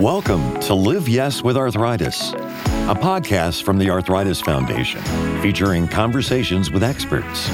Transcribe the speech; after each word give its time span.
Welcome 0.00 0.58
to 0.60 0.74
Live 0.74 1.10
Yes 1.10 1.42
with 1.42 1.58
Arthritis, 1.58 2.32
a 2.32 2.94
podcast 2.94 3.64
from 3.64 3.76
the 3.76 3.90
Arthritis 3.90 4.40
Foundation 4.40 5.02
featuring 5.42 5.86
conversations 5.86 6.70
with 6.70 6.82
experts. 6.82 7.50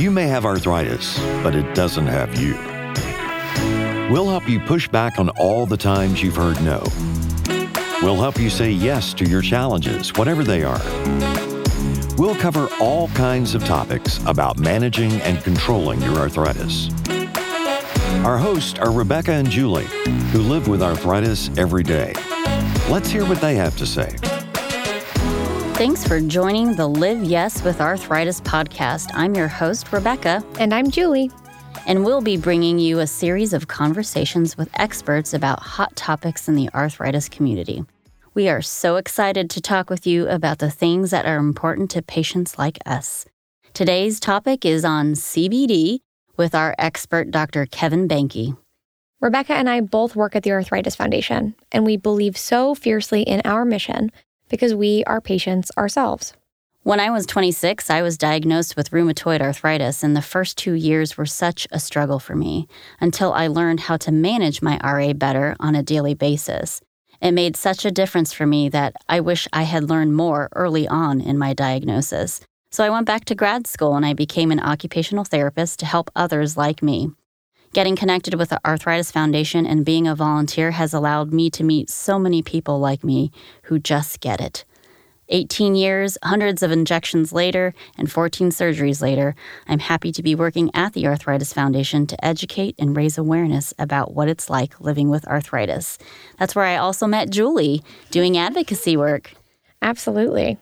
You 0.00 0.10
may 0.10 0.26
have 0.26 0.44
arthritis, 0.44 1.20
but 1.44 1.54
it 1.54 1.72
doesn't 1.72 2.08
have 2.08 2.36
you. 2.40 2.54
We'll 4.12 4.28
help 4.28 4.48
you 4.48 4.58
push 4.58 4.88
back 4.88 5.20
on 5.20 5.28
all 5.38 5.66
the 5.66 5.76
times 5.76 6.20
you've 6.20 6.34
heard 6.34 6.60
no. 6.64 6.82
We'll 8.02 8.20
help 8.20 8.40
you 8.40 8.50
say 8.50 8.72
yes 8.72 9.14
to 9.14 9.24
your 9.24 9.40
challenges, 9.40 10.12
whatever 10.14 10.42
they 10.42 10.64
are. 10.64 10.82
We'll 12.18 12.34
cover 12.34 12.68
all 12.80 13.06
kinds 13.10 13.54
of 13.54 13.64
topics 13.64 14.18
about 14.26 14.58
managing 14.58 15.12
and 15.20 15.40
controlling 15.44 16.02
your 16.02 16.16
arthritis. 16.16 16.90
Our 18.24 18.36
hosts 18.36 18.78
are 18.78 18.92
Rebecca 18.92 19.32
and 19.32 19.48
Julie, 19.48 19.86
who 20.30 20.40
live 20.40 20.68
with 20.68 20.82
arthritis 20.82 21.48
every 21.56 21.82
day. 21.82 22.12
Let's 22.90 23.08
hear 23.08 23.24
what 23.24 23.40
they 23.40 23.54
have 23.54 23.78
to 23.78 23.86
say. 23.86 24.14
Thanks 25.78 26.06
for 26.06 26.20
joining 26.20 26.74
the 26.74 26.86
Live 26.86 27.24
Yes 27.24 27.62
with 27.62 27.80
Arthritis 27.80 28.42
podcast. 28.42 29.08
I'm 29.14 29.34
your 29.34 29.48
host, 29.48 29.90
Rebecca. 29.90 30.44
And 30.58 30.74
I'm 30.74 30.90
Julie. 30.90 31.30
And 31.86 32.04
we'll 32.04 32.20
be 32.20 32.36
bringing 32.36 32.78
you 32.78 32.98
a 32.98 33.06
series 33.06 33.54
of 33.54 33.68
conversations 33.68 34.54
with 34.54 34.68
experts 34.74 35.32
about 35.32 35.60
hot 35.60 35.96
topics 35.96 36.46
in 36.46 36.56
the 36.56 36.68
arthritis 36.74 37.26
community. 37.30 37.86
We 38.34 38.50
are 38.50 38.60
so 38.60 38.96
excited 38.96 39.48
to 39.48 39.62
talk 39.62 39.88
with 39.88 40.06
you 40.06 40.28
about 40.28 40.58
the 40.58 40.70
things 40.70 41.10
that 41.10 41.24
are 41.24 41.38
important 41.38 41.90
to 41.92 42.02
patients 42.02 42.58
like 42.58 42.78
us. 42.84 43.24
Today's 43.72 44.20
topic 44.20 44.66
is 44.66 44.84
on 44.84 45.14
CBD 45.14 46.00
with 46.40 46.54
our 46.54 46.74
expert, 46.78 47.30
Dr. 47.30 47.66
Kevin 47.66 48.08
Boehnke. 48.08 48.56
Rebecca 49.20 49.52
and 49.52 49.68
I 49.68 49.82
both 49.82 50.16
work 50.16 50.34
at 50.34 50.42
the 50.42 50.52
Arthritis 50.52 50.96
Foundation, 50.96 51.54
and 51.70 51.84
we 51.84 51.98
believe 51.98 52.38
so 52.38 52.74
fiercely 52.74 53.20
in 53.20 53.42
our 53.44 53.66
mission 53.66 54.10
because 54.48 54.74
we 54.74 55.04
are 55.04 55.20
patients 55.20 55.70
ourselves. 55.76 56.32
When 56.82 56.98
I 56.98 57.10
was 57.10 57.26
26, 57.26 57.90
I 57.90 58.00
was 58.00 58.16
diagnosed 58.16 58.74
with 58.74 58.90
rheumatoid 58.90 59.42
arthritis, 59.42 60.02
and 60.02 60.16
the 60.16 60.22
first 60.22 60.56
two 60.56 60.72
years 60.72 61.18
were 61.18 61.26
such 61.26 61.68
a 61.72 61.78
struggle 61.78 62.18
for 62.18 62.34
me 62.34 62.66
until 63.02 63.34
I 63.34 63.48
learned 63.48 63.80
how 63.80 63.98
to 63.98 64.10
manage 64.10 64.62
my 64.62 64.80
RA 64.82 65.12
better 65.12 65.56
on 65.60 65.74
a 65.74 65.82
daily 65.82 66.14
basis. 66.14 66.80
It 67.20 67.32
made 67.32 67.54
such 67.54 67.84
a 67.84 67.90
difference 67.90 68.32
for 68.32 68.46
me 68.46 68.70
that 68.70 68.94
I 69.10 69.20
wish 69.20 69.46
I 69.52 69.64
had 69.64 69.90
learned 69.90 70.16
more 70.16 70.48
early 70.56 70.88
on 70.88 71.20
in 71.20 71.36
my 71.36 71.52
diagnosis. 71.52 72.40
So 72.72 72.84
I 72.84 72.90
went 72.90 73.06
back 73.06 73.24
to 73.24 73.34
grad 73.34 73.66
school 73.66 73.96
and 73.96 74.06
I 74.06 74.14
became 74.14 74.52
an 74.52 74.60
occupational 74.60 75.24
therapist 75.24 75.80
to 75.80 75.86
help 75.86 76.08
others 76.14 76.56
like 76.56 76.84
me. 76.84 77.10
Getting 77.72 77.96
connected 77.96 78.34
with 78.34 78.50
the 78.50 78.60
Arthritis 78.64 79.10
Foundation 79.10 79.66
and 79.66 79.84
being 79.84 80.06
a 80.06 80.14
volunteer 80.14 80.70
has 80.70 80.94
allowed 80.94 81.32
me 81.32 81.50
to 81.50 81.64
meet 81.64 81.90
so 81.90 82.16
many 82.16 82.42
people 82.42 82.78
like 82.78 83.02
me 83.02 83.32
who 83.64 83.80
just 83.80 84.20
get 84.20 84.40
it. 84.40 84.64
18 85.30 85.74
years, 85.74 86.16
hundreds 86.22 86.62
of 86.62 86.70
injections 86.70 87.32
later, 87.32 87.74
and 87.96 88.10
14 88.10 88.50
surgeries 88.50 89.02
later, 89.02 89.34
I'm 89.66 89.78
happy 89.80 90.12
to 90.12 90.22
be 90.22 90.36
working 90.36 90.70
at 90.72 90.92
the 90.92 91.06
Arthritis 91.06 91.52
Foundation 91.52 92.06
to 92.06 92.24
educate 92.24 92.76
and 92.78 92.96
raise 92.96 93.18
awareness 93.18 93.74
about 93.78 94.14
what 94.14 94.28
it's 94.28 94.50
like 94.50 94.80
living 94.80 95.08
with 95.08 95.26
arthritis. 95.26 95.98
That's 96.38 96.54
where 96.54 96.64
I 96.64 96.76
also 96.76 97.06
met 97.06 97.30
Julie 97.30 97.82
doing 98.10 98.36
advocacy 98.36 98.96
work. 98.96 99.32
Absolutely. 99.82 100.58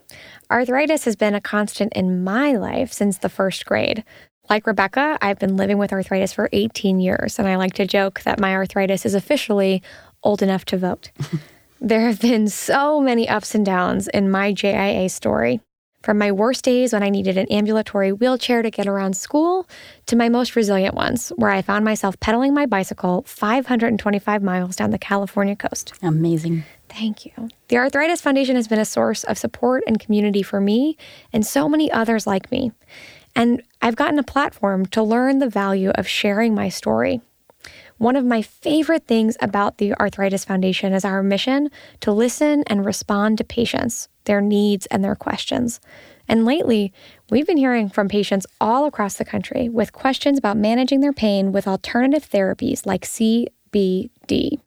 Arthritis 0.51 1.05
has 1.05 1.15
been 1.15 1.35
a 1.35 1.43
constant 1.43 1.93
in 1.93 2.25
my 2.25 2.53
life 2.53 2.91
since 2.91 3.19
the 3.19 3.29
first 3.29 3.67
grade. 3.67 4.03
Like 4.49 4.67
Rebecca, 4.67 5.19
I've 5.21 5.39
been 5.39 5.59
living 5.59 5.77
with 5.77 5.93
arthritis 5.93 6.33
for 6.33 6.49
18 6.53 7.01
years, 7.01 7.39
and 7.39 7.47
I 7.47 7.57
like 7.57 7.75
to 7.75 7.87
joke 7.87 8.23
that 8.23 8.41
my 8.41 8.55
arthritis 8.55 9.05
is 9.05 9.15
officially 9.15 9.83
old 10.23 10.41
enough 10.41 10.65
to 10.67 10.79
vote. 10.79 11.11
there 11.83 12.01
have 12.01 12.21
been 12.21 12.49
so 12.49 12.99
many 12.99 13.29
ups 13.29 13.55
and 13.55 13.67
downs 13.67 14.09
in 14.09 14.31
my 14.31 14.55
JIA 14.55 15.11
story. 15.11 15.61
From 16.03 16.17
my 16.17 16.33
worst 16.33 16.65
days 16.65 16.95
when 16.95 17.03
I 17.03 17.11
needed 17.11 17.37
an 17.37 17.49
ambulatory 17.49 18.13
wheelchair 18.13 18.63
to 18.63 18.71
get 18.71 18.87
around 18.87 19.19
school 19.19 19.69
to 20.07 20.17
my 20.17 20.31
most 20.31 20.57
resilient 20.57 20.95
ones, 20.95 21.29
where 21.37 21.51
I 21.51 21.61
found 21.61 21.85
myself 21.85 22.19
pedaling 22.21 22.55
my 22.55 22.65
bicycle 22.65 23.23
525 23.27 24.43
miles 24.43 24.77
down 24.77 24.93
the 24.93 24.99
California 24.99 25.57
coast. 25.57 25.93
Amazing. 26.01 26.65
Thank 26.89 27.27
you. 27.27 27.33
The 27.69 27.77
Arthritis 27.77 28.21
Foundation 28.21 28.57
has 28.57 28.69
been 28.69 28.79
a 28.79 28.85
source 28.85 29.25
of 29.25 29.39
support 29.39 29.85
and 29.87 30.01
community 30.01 30.43
for 30.43 30.61
me 30.61 30.97
and 31.33 31.47
so 31.47 31.69
many 31.69 31.91
others 31.91 32.27
like 32.27 32.51
me. 32.51 32.73
And 33.37 33.63
I've 33.83 33.97
gotten 33.97 34.19
a 34.19 34.25
platform 34.25 34.87
to 34.87 35.03
learn 35.03 35.39
the 35.39 35.49
value 35.49 35.91
of 35.91 36.09
sharing 36.09 36.55
my 36.55 36.69
story. 36.69 37.21
One 37.99 38.17
of 38.17 38.25
my 38.25 38.43
favorite 38.43 39.07
things 39.07 39.37
about 39.41 39.79
the 39.79 39.93
Arthritis 39.95 40.45
Foundation 40.45 40.93
is 40.93 41.05
our 41.05 41.23
mission 41.23 41.71
to 42.01 42.13
listen 42.13 42.63
and 42.69 42.87
respond 42.87 43.39
to 43.39 43.45
patients, 43.45 44.09
their 44.25 44.41
needs, 44.41 44.87
and 44.87 45.03
their 45.03 45.17
questions. 45.17 45.81
And 46.29 46.45
lately, 46.45 46.93
we've 47.31 47.47
been 47.47 47.57
hearing 47.57 47.89
from 47.89 48.09
patients 48.09 48.47
all 48.61 48.87
across 48.87 49.15
the 49.15 49.25
country 49.25 49.69
with 49.69 49.93
questions 49.93 50.39
about 50.39 50.57
managing 50.57 51.01
their 51.01 51.13
pain 51.13 51.51
with 51.51 51.67
alternative 51.67 52.29
therapies 52.29 52.87
like 52.87 53.03
CBD. 53.03 54.61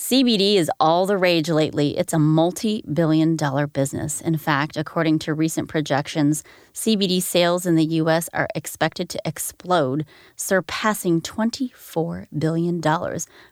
CBD 0.00 0.54
is 0.54 0.70
all 0.80 1.04
the 1.04 1.18
rage 1.18 1.50
lately. 1.50 1.98
It's 1.98 2.14
a 2.14 2.18
multi 2.18 2.82
billion 2.90 3.36
dollar 3.36 3.66
business. 3.66 4.22
In 4.22 4.38
fact, 4.38 4.78
according 4.78 5.18
to 5.20 5.34
recent 5.34 5.68
projections, 5.68 6.42
CBD 6.72 7.22
sales 7.22 7.66
in 7.66 7.74
the 7.74 7.84
U.S. 7.84 8.30
are 8.32 8.48
expected 8.54 9.10
to 9.10 9.20
explode, 9.26 10.06
surpassing 10.36 11.20
$24 11.20 12.28
billion 12.36 12.80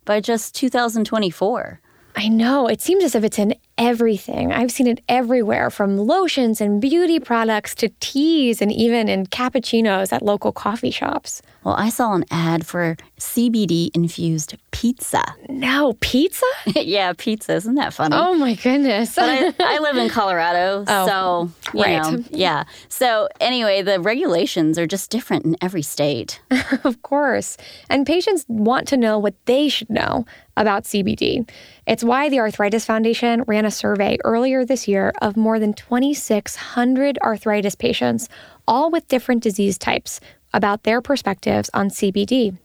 by 0.06 0.20
just 0.20 0.54
2024. 0.54 1.80
I 2.16 2.28
know. 2.28 2.66
It 2.66 2.80
seems 2.80 3.04
as 3.04 3.14
if 3.14 3.24
it's 3.24 3.38
in 3.38 3.54
everything. 3.78 4.52
I've 4.52 4.72
seen 4.72 4.86
it 4.88 5.00
everywhere 5.08 5.70
from 5.70 5.96
lotions 5.96 6.60
and 6.60 6.80
beauty 6.80 7.20
products 7.20 7.74
to 7.76 7.88
teas 8.00 8.60
and 8.60 8.72
even 8.72 9.08
in 9.08 9.26
cappuccinos 9.26 10.12
at 10.12 10.22
local 10.22 10.52
coffee 10.52 10.90
shops. 10.90 11.40
Well, 11.64 11.74
I 11.76 11.88
saw 11.88 12.14
an 12.14 12.24
ad 12.30 12.66
for 12.66 12.96
CBD 13.18 13.90
infused 13.94 14.56
pizza. 14.70 15.22
No, 15.48 15.94
pizza? 16.00 16.46
yeah, 16.76 17.12
pizza. 17.16 17.54
Isn't 17.54 17.74
that 17.74 17.92
funny? 17.92 18.16
Oh 18.16 18.34
my 18.34 18.54
goodness. 18.54 19.18
I, 19.18 19.52
I, 19.60 19.78
live 19.82 19.96
in 19.96 20.08
Colorado, 20.08 20.84
oh, 20.86 21.06
so 21.06 21.72
you 21.76 21.84
right. 21.84 22.12
know, 22.12 22.24
yeah. 22.30 22.64
So 22.88 23.28
anyway, 23.40 23.82
the 23.82 24.00
regulations 24.00 24.78
are 24.78 24.86
just 24.86 25.10
different 25.10 25.44
in 25.44 25.56
every 25.60 25.82
state. 25.82 26.40
of 26.84 27.02
course. 27.02 27.56
And 27.90 28.06
patients 28.06 28.44
want 28.48 28.88
to 28.88 28.96
know 28.96 29.18
what 29.18 29.34
they 29.46 29.68
should 29.68 29.90
know 29.90 30.24
about 30.56 30.84
CBD. 30.84 31.48
It's 31.86 32.04
why 32.04 32.28
the 32.28 32.40
Arthritis 32.40 32.84
Foundation 32.84 33.42
ran 33.46 33.64
a 33.68 33.70
survey 33.70 34.16
earlier 34.24 34.64
this 34.64 34.88
year 34.88 35.12
of 35.20 35.36
more 35.36 35.58
than 35.60 35.74
2,600 35.74 37.18
arthritis 37.18 37.74
patients, 37.74 38.28
all 38.66 38.90
with 38.90 39.06
different 39.08 39.42
disease 39.42 39.76
types, 39.76 40.20
about 40.54 40.84
their 40.84 41.02
perspectives 41.02 41.68
on 41.74 41.90
CBD. 41.90 42.56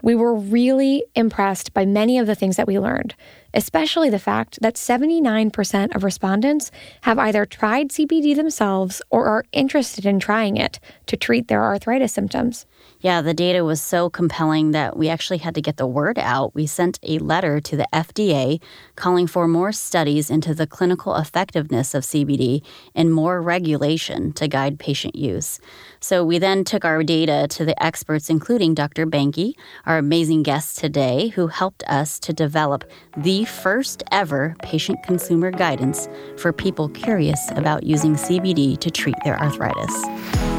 We 0.00 0.14
were 0.14 0.34
really 0.34 1.04
impressed 1.14 1.74
by 1.74 1.84
many 1.84 2.18
of 2.18 2.26
the 2.26 2.34
things 2.34 2.56
that 2.56 2.66
we 2.66 2.78
learned, 2.78 3.14
especially 3.52 4.08
the 4.08 4.18
fact 4.18 4.58
that 4.62 4.76
79% 4.76 5.94
of 5.94 6.02
respondents 6.02 6.70
have 7.02 7.18
either 7.18 7.44
tried 7.44 7.90
CBD 7.90 8.34
themselves 8.34 9.02
or 9.10 9.26
are 9.26 9.44
interested 9.52 10.06
in 10.06 10.18
trying 10.18 10.56
it 10.56 10.80
to 11.06 11.16
treat 11.18 11.48
their 11.48 11.62
arthritis 11.62 12.14
symptoms. 12.14 12.64
Yeah, 13.06 13.20
the 13.20 13.34
data 13.34 13.64
was 13.64 13.80
so 13.80 14.10
compelling 14.10 14.72
that 14.72 14.96
we 14.96 15.08
actually 15.08 15.38
had 15.38 15.54
to 15.54 15.62
get 15.62 15.76
the 15.76 15.86
word 15.86 16.18
out. 16.18 16.56
We 16.56 16.66
sent 16.66 16.98
a 17.04 17.20
letter 17.20 17.60
to 17.60 17.76
the 17.76 17.86
FDA 17.92 18.60
calling 18.96 19.28
for 19.28 19.46
more 19.46 19.70
studies 19.70 20.28
into 20.28 20.56
the 20.56 20.66
clinical 20.66 21.14
effectiveness 21.14 21.94
of 21.94 22.02
CBD 22.02 22.64
and 22.96 23.14
more 23.14 23.40
regulation 23.40 24.32
to 24.32 24.48
guide 24.48 24.80
patient 24.80 25.14
use. 25.14 25.60
So 26.00 26.24
we 26.24 26.38
then 26.38 26.64
took 26.64 26.84
our 26.84 27.04
data 27.04 27.46
to 27.50 27.64
the 27.64 27.80
experts, 27.80 28.28
including 28.28 28.74
Dr. 28.74 29.06
Boehnke, 29.06 29.52
our 29.84 29.98
amazing 29.98 30.42
guest 30.42 30.76
today, 30.76 31.28
who 31.28 31.46
helped 31.46 31.84
us 31.84 32.18
to 32.18 32.32
develop 32.32 32.90
the 33.16 33.44
first 33.44 34.02
ever 34.10 34.56
patient 34.64 35.00
consumer 35.04 35.52
guidance 35.52 36.08
for 36.38 36.52
people 36.52 36.88
curious 36.88 37.52
about 37.52 37.84
using 37.84 38.14
CBD 38.16 38.76
to 38.80 38.90
treat 38.90 39.14
their 39.22 39.38
arthritis. 39.38 40.55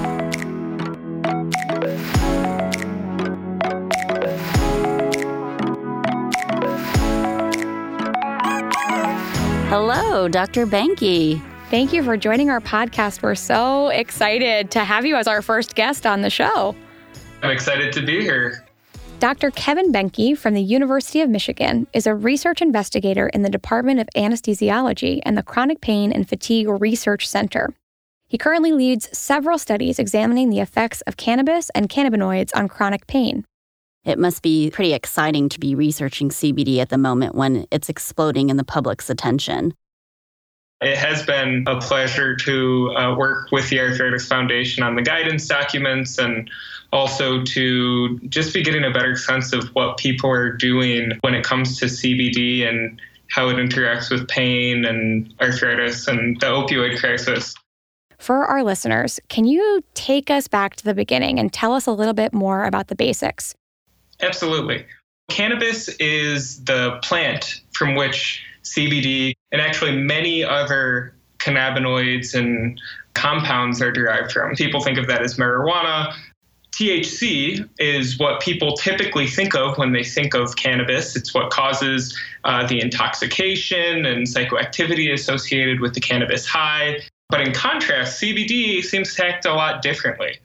Hello, 9.69 10.30
Dr. 10.30 10.66
Boehnke. 10.66 11.42
Thank 11.69 11.92
you 11.92 12.02
for 12.02 12.16
joining 12.16 12.50
our 12.50 12.62
podcast. 12.62 13.22
We're 13.22 13.36
so 13.36 13.90
excited 13.90 14.72
to 14.72 14.80
have 14.80 15.06
you 15.06 15.18
as 15.18 15.28
our 15.28 15.42
first 15.42 15.75
guest 15.75 16.06
on 16.06 16.22
the 16.22 16.30
show. 16.30 16.74
I'm 17.44 17.52
excited 17.52 17.92
to 17.92 18.06
be 18.06 18.22
here. 18.22 18.66
Dr. 19.19 19.52
Kevin 19.52 19.92
Boehnke 19.92 20.38
from 20.38 20.54
the 20.54 20.62
University 20.62 21.19
of 21.19 21.30
Michigan 21.30 21.86
is 21.92 22.08
a 22.08 22.16
research 22.16 22.62
investigator 22.62 23.28
in 23.28 23.42
the 23.42 23.50
Department 23.50 24.00
of 24.00 24.08
Anesthesiology 24.16 25.19
and 25.25 25.38
the 25.38 25.44
Chronic 25.44 25.81
Pain 25.81 26.13
and 26.13 26.30
Fatigue 26.30 26.70
Research 26.70 27.28
Center. 27.28 27.74
He 28.30 28.38
currently 28.38 28.72
leads 28.72 29.10
several 29.18 29.58
studies 29.58 30.00
examining 30.00 30.50
the 30.50 30.62
effects 30.62 31.02
of 31.02 31.18
cannabis 31.18 31.70
and 31.72 31.90
cannabinoids 31.90 32.52
on 32.56 32.70
chronic 32.70 33.06
pain. 33.06 33.44
It 34.07 34.18
must 34.18 34.42
be 34.42 34.71
pretty 34.71 34.94
exciting 34.94 35.50
to 35.50 35.59
be 35.59 35.75
researching 35.75 36.30
CBD 36.30 36.77
at 36.77 36.88
the 36.88 36.98
moment 36.98 37.36
when 37.36 37.68
it's 37.71 37.89
exploding 37.89 38.50
in 38.50 38.56
the 38.56 38.63
public's 38.63 39.09
attention. 39.09 39.74
It 40.80 40.98
has 40.98 41.25
been 41.25 41.65
a 41.68 41.81
pleasure 41.81 42.38
to 42.38 42.95
uh, 42.95 43.15
work 43.18 43.51
with 43.51 43.69
the 43.69 43.81
Arthritis 43.81 44.25
Foundation 44.25 44.81
on 44.83 44.95
the 44.95 45.01
guidance 45.01 45.45
documents 45.45 46.18
and 46.19 46.50
also 46.94 47.44
to 47.44 48.18
just 48.30 48.54
be 48.54 48.63
getting 48.63 48.86
a 48.86 48.92
better 48.92 49.18
sense 49.18 49.51
of 49.51 49.68
what 49.69 49.98
people 49.98 50.30
are 50.30 50.53
doing 50.53 51.12
when 51.19 51.33
it 51.33 51.44
comes 51.44 51.77
to 51.80 51.86
CBD 51.86 52.65
and 52.65 53.01
how 53.30 53.50
it 53.50 53.56
interacts 53.56 54.10
with 54.10 54.25
pain 54.30 54.86
and 54.86 55.33
arthritis 55.42 56.07
and 56.07 56.39
the 56.39 56.45
opioid 56.45 56.98
crisis. 56.98 57.56
For 58.19 58.45
our 58.45 58.63
listeners, 58.63 59.19
can 59.27 59.44
you 59.44 59.83
take 59.95 60.30
us 60.30 60.48
back 60.48 60.77
to 60.77 60.86
the 60.86 60.94
beginning 60.94 61.39
and 61.39 61.51
tell 61.51 61.74
us 61.74 61.88
a 61.88 61.92
little 61.92 62.13
bit 62.13 62.33
more 62.33 62.63
about 62.63 62.88
the 62.88 62.95
basics? 62.95 63.53
Absolutely. 64.22 64.86
Cannabis 65.30 65.90
is 66.00 66.64
the 66.64 67.00
plant 67.04 67.62
from 67.74 67.96
which 67.96 68.44
CBD 68.64 69.34
and 69.52 69.62
actually 69.62 69.98
many 69.98 70.44
other 70.44 71.14
cannabinoids 71.40 72.34
and 72.34 72.80
compounds 73.14 73.81
are 73.81 73.92
derived 73.92 74.31
from. 74.31 74.56
People 74.56 74.81
think 74.81 74.98
of 74.98 75.08
that 75.08 75.22
as 75.22 75.36
marijuana. 75.36 76.14
THC 76.78 77.68
is 77.80 78.19
what 78.19 78.40
people 78.40 78.78
typically 78.78 79.25
think 79.25 79.56
of 79.56 79.78
when 79.80 79.94
they 79.94 80.04
think 80.04 80.36
of 80.36 80.56
cannabis. 80.56 81.16
It's 81.16 81.34
what 81.34 81.50
causes 81.50 82.16
uh, 82.44 82.68
the 82.68 82.80
intoxication 82.80 84.06
and 84.06 84.28
psychoactivity 84.28 85.12
associated 85.12 85.80
with 85.80 85.96
the 85.96 86.02
cannabis 86.02 86.46
high. 86.46 87.00
But 87.30 87.42
in 87.42 87.52
contrast, 87.52 88.22
CBD 88.22 88.84
seems 88.84 89.16
to 89.16 89.25
act 89.25 89.46
a 89.46 89.54
lot 89.54 89.81
differently. 89.81 90.38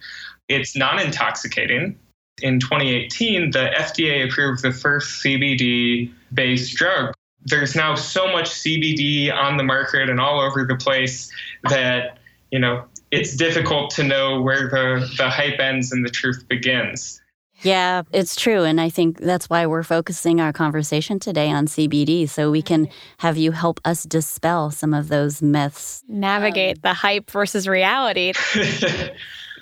It's 0.49 0.75
non 0.75 0.99
intoxicating. 0.99 1.99
In 2.41 2.59
2018, 2.61 3.51
the 3.51 3.71
FDA 3.77 4.27
approved 4.27 4.63
the 4.63 4.73
first 4.73 5.23
CBD 5.23 6.13
based 6.33 6.75
drug 6.77 7.15
there's 7.45 7.75
now 7.75 7.95
so 7.95 8.31
much 8.31 8.51
CBD 8.51 9.33
on 9.33 9.57
the 9.57 9.65
market 9.65 10.09
and 10.09 10.21
all 10.21 10.41
over 10.41 10.65
the 10.65 10.77
place 10.77 11.31
that, 11.69 12.19
you 12.51 12.59
know, 12.59 12.85
it's 13.11 13.37
difficult 13.37 13.91
to 13.91 14.03
know 14.03 14.41
where 14.41 14.69
the, 14.69 15.09
the 15.19 15.29
hype 15.29 15.59
ends 15.59 15.93
and 15.93 16.05
the 16.05 16.11
truth 16.11 16.47
begins. 16.49 17.21
Yeah, 17.61 18.03
it's 18.13 18.35
true. 18.35 18.65
And 18.65 18.81
I 18.81 18.89
think 18.89 19.21
that's 19.21 19.49
why 19.49 19.67
we're 19.67 19.85
focusing 19.85 20.41
our 20.41 20.53
conversation 20.53 21.21
today 21.21 21.51
on 21.51 21.67
CBD 21.67 22.29
so 22.29 22.51
we 22.51 22.63
can 22.63 22.89
have 23.19 23.37
you 23.37 23.53
help 23.53 23.81
us 23.85 24.03
dispel 24.03 24.73
some 24.73 24.93
of 24.93 25.09
those 25.09 25.43
myths. 25.43 26.03
Navigate 26.09 26.79
um, 26.79 26.81
the 26.83 26.95
hype 26.95 27.31
versus 27.31 27.69
reality. 27.69 28.33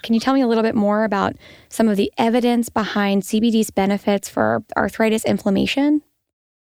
can 0.02 0.14
you 0.14 0.20
tell 0.20 0.34
me 0.34 0.40
a 0.40 0.46
little 0.46 0.62
bit 0.62 0.74
more 0.74 1.04
about 1.04 1.36
some 1.68 1.88
of 1.88 1.96
the 1.96 2.12
evidence 2.18 2.68
behind 2.68 3.22
CBD's 3.22 3.70
benefits 3.70 4.28
for 4.28 4.62
arthritis 4.76 5.24
inflammation? 5.24 6.02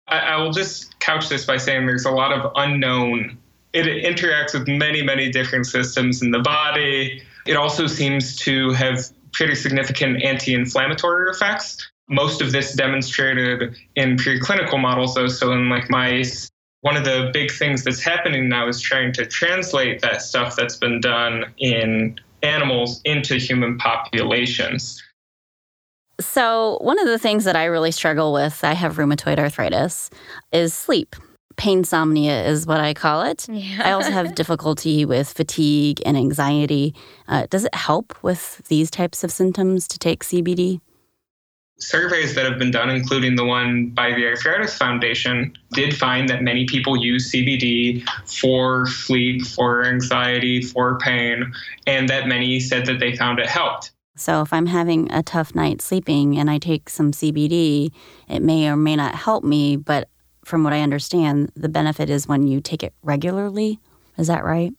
I, 0.08 0.18
I 0.18 0.36
will 0.36 0.52
just 0.52 0.98
couch 1.00 1.28
this 1.28 1.44
by 1.44 1.56
saying 1.56 1.86
there's 1.86 2.04
a 2.04 2.10
lot 2.10 2.32
of 2.32 2.52
unknown. 2.56 3.38
It 3.72 3.86
interacts 4.04 4.58
with 4.58 4.68
many, 4.68 5.02
many 5.02 5.30
different 5.30 5.66
systems 5.66 6.22
in 6.22 6.30
the 6.30 6.40
body. 6.40 7.22
It 7.46 7.56
also 7.56 7.86
seems 7.86 8.36
to 8.40 8.72
have 8.72 9.10
pretty 9.32 9.54
significant 9.54 10.22
anti 10.22 10.54
inflammatory 10.54 11.30
effects. 11.30 11.90
Most 12.08 12.42
of 12.42 12.52
this 12.52 12.74
demonstrated 12.74 13.74
in 13.96 14.16
preclinical 14.16 14.80
models, 14.80 15.14
though, 15.14 15.28
so 15.28 15.52
in 15.52 15.68
like 15.68 15.88
mice. 15.88 16.50
One 16.82 16.96
of 16.96 17.04
the 17.04 17.30
big 17.32 17.50
things 17.50 17.84
that's 17.84 18.02
happening 18.02 18.48
now 18.48 18.68
is 18.68 18.80
trying 18.80 19.12
to 19.14 19.24
translate 19.24 20.02
that 20.02 20.20
stuff 20.20 20.56
that's 20.56 20.76
been 20.76 21.00
done 21.00 21.44
in 21.58 22.18
animals 22.42 23.00
into 23.04 23.36
human 23.36 23.78
populations. 23.78 25.02
So, 26.20 26.78
one 26.80 27.00
of 27.00 27.06
the 27.06 27.18
things 27.18 27.44
that 27.44 27.56
I 27.56 27.64
really 27.64 27.90
struggle 27.90 28.32
with, 28.32 28.62
I 28.62 28.74
have 28.74 28.96
rheumatoid 28.96 29.38
arthritis, 29.38 30.10
is 30.52 30.72
sleep. 30.74 31.16
Painsomnia 31.56 32.46
is 32.46 32.66
what 32.66 32.80
I 32.80 32.94
call 32.94 33.22
it. 33.22 33.48
Yeah. 33.48 33.82
I 33.84 33.92
also 33.92 34.10
have 34.10 34.34
difficulty 34.36 35.04
with 35.04 35.32
fatigue 35.32 36.00
and 36.06 36.16
anxiety. 36.16 36.94
Uh, 37.28 37.46
does 37.50 37.64
it 37.64 37.74
help 37.74 38.14
with 38.22 38.62
these 38.68 38.90
types 38.90 39.24
of 39.24 39.30
symptoms 39.30 39.88
to 39.88 39.98
take 39.98 40.24
CBD? 40.24 40.80
Surveys 41.82 42.34
that 42.34 42.44
have 42.44 42.58
been 42.58 42.70
done, 42.70 42.90
including 42.90 43.34
the 43.34 43.44
one 43.44 43.88
by 43.88 44.12
the 44.12 44.24
Arthritis 44.26 44.76
Foundation, 44.76 45.52
did 45.72 45.96
find 45.96 46.28
that 46.28 46.42
many 46.42 46.64
people 46.64 46.96
use 46.96 47.30
CBD 47.32 48.06
for 48.26 48.86
sleep, 48.86 49.44
for 49.44 49.84
anxiety, 49.84 50.62
for 50.62 50.98
pain, 50.98 51.52
and 51.86 52.08
that 52.08 52.28
many 52.28 52.60
said 52.60 52.86
that 52.86 53.00
they 53.00 53.16
found 53.16 53.40
it 53.40 53.46
helped. 53.46 53.90
So, 54.16 54.42
if 54.42 54.52
I'm 54.52 54.66
having 54.66 55.10
a 55.10 55.22
tough 55.22 55.54
night 55.54 55.82
sleeping 55.82 56.38
and 56.38 56.50
I 56.50 56.58
take 56.58 56.88
some 56.88 57.12
CBD, 57.12 57.90
it 58.28 58.40
may 58.40 58.68
or 58.68 58.76
may 58.76 58.94
not 58.94 59.14
help 59.14 59.42
me. 59.42 59.76
But 59.76 60.08
from 60.44 60.64
what 60.64 60.72
I 60.72 60.80
understand, 60.80 61.50
the 61.56 61.68
benefit 61.68 62.10
is 62.10 62.28
when 62.28 62.46
you 62.46 62.60
take 62.60 62.82
it 62.82 62.94
regularly. 63.02 63.80
Is 64.18 64.28
that 64.28 64.44
right? 64.44 64.72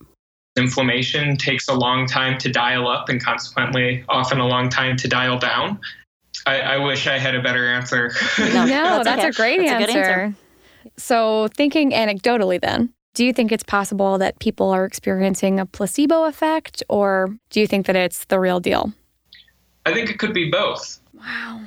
Inflammation 0.55 1.35
takes 1.35 1.67
a 1.67 1.73
long 1.73 2.05
time 2.05 2.37
to 2.37 2.49
dial 2.49 2.87
up 2.87 3.09
and 3.09 3.21
consequently 3.21 4.05
often 4.07 4.39
a 4.39 4.45
long 4.45 4.69
time 4.69 4.95
to 4.97 5.07
dial 5.07 5.39
down. 5.39 5.79
I, 6.45 6.59
I 6.59 6.77
wish 6.77 7.07
I 7.07 7.17
had 7.17 7.35
a 7.35 7.41
better 7.41 7.67
answer. 7.67 8.11
no, 8.39 8.65
no, 8.65 8.65
that's, 8.65 9.05
that's 9.05 9.19
okay. 9.19 9.27
a 9.27 9.31
great 9.31 9.59
that's 9.59 9.91
answer. 9.91 9.99
A 9.99 10.23
answer. 10.23 10.37
So, 10.97 11.47
thinking 11.55 11.91
anecdotally, 11.91 12.59
then, 12.59 12.93
do 13.13 13.25
you 13.25 13.33
think 13.33 13.51
it's 13.51 13.63
possible 13.63 14.17
that 14.17 14.39
people 14.39 14.69
are 14.69 14.85
experiencing 14.85 15.59
a 15.59 15.65
placebo 15.65 16.25
effect, 16.25 16.83
or 16.89 17.35
do 17.49 17.59
you 17.59 17.67
think 17.67 17.85
that 17.85 17.95
it's 17.95 18.25
the 18.25 18.39
real 18.39 18.59
deal? 18.59 18.91
I 19.85 19.93
think 19.93 20.09
it 20.09 20.19
could 20.19 20.33
be 20.33 20.49
both. 20.49 20.99
Wow. 21.13 21.61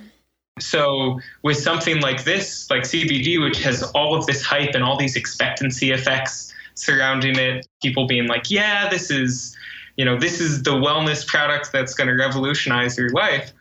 So, 0.59 1.21
with 1.43 1.59
something 1.59 2.01
like 2.01 2.25
this, 2.25 2.71
like 2.71 2.83
CBD, 2.83 3.43
which 3.43 3.63
has 3.63 3.83
all 3.95 4.15
of 4.15 4.27
this 4.27 4.43
hype 4.43 4.75
and 4.75 4.83
all 4.83 4.97
these 4.97 5.17
expectancy 5.17 5.93
effects 5.93 6.53
surrounding 6.75 7.39
it, 7.39 7.67
people 7.83 8.07
being 8.07 8.27
like, 8.27 8.51
yeah, 8.51 8.89
this 8.89 9.11
is, 9.11 9.57
you 9.97 10.05
know, 10.05 10.19
this 10.19 10.41
is 10.41 10.63
the 10.63 10.73
wellness 10.73 11.27
product 11.27 11.73
that's 11.73 11.95
going 11.95 12.09
to 12.09 12.15
revolutionize 12.15 12.97
your 12.97 13.11
life. 13.11 13.53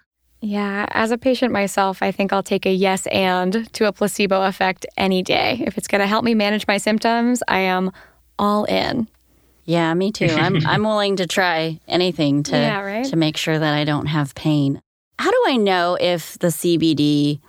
Yeah, 0.45 0.85
as 0.91 1.09
a 1.09 1.17
patient 1.17 1.51
myself, 1.51 2.03
I 2.03 2.11
think 2.11 2.31
I'll 2.31 2.43
take 2.43 2.67
a 2.67 2.71
yes 2.71 3.07
and 3.07 3.67
to 3.73 3.87
a 3.87 3.91
placebo 3.91 4.43
effect 4.43 4.85
any 4.95 5.23
day. 5.23 5.63
If 5.65 5.75
it's 5.75 5.87
going 5.87 6.01
to 6.01 6.07
help 6.07 6.23
me 6.23 6.35
manage 6.35 6.67
my 6.67 6.77
symptoms, 6.77 7.41
I 7.47 7.61
am 7.61 7.91
all 8.37 8.65
in. 8.65 9.07
Yeah, 9.63 9.91
me 9.95 10.11
too. 10.11 10.27
I'm 10.27 10.57
I'm 10.67 10.83
willing 10.83 11.15
to 11.15 11.25
try 11.25 11.79
anything 11.87 12.43
to 12.43 12.57
yeah, 12.57 12.79
right? 12.81 13.05
to 13.05 13.15
make 13.15 13.37
sure 13.37 13.57
that 13.57 13.73
I 13.73 13.85
don't 13.85 14.05
have 14.05 14.35
pain. 14.35 14.79
How 15.17 15.31
do 15.31 15.43
I 15.47 15.57
know 15.57 15.97
if 15.99 16.37
the 16.37 16.49
CBD 16.49 17.39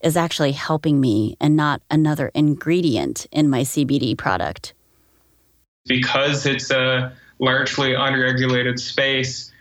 is 0.00 0.16
actually 0.16 0.52
helping 0.52 0.98
me 0.98 1.36
and 1.38 1.56
not 1.56 1.82
another 1.90 2.30
ingredient 2.34 3.26
in 3.30 3.50
my 3.50 3.64
CBD 3.64 4.16
product? 4.16 4.72
Because 5.84 6.46
it's 6.46 6.70
a 6.70 7.12
largely 7.38 7.92
unregulated 7.92 8.80
space, 8.80 9.52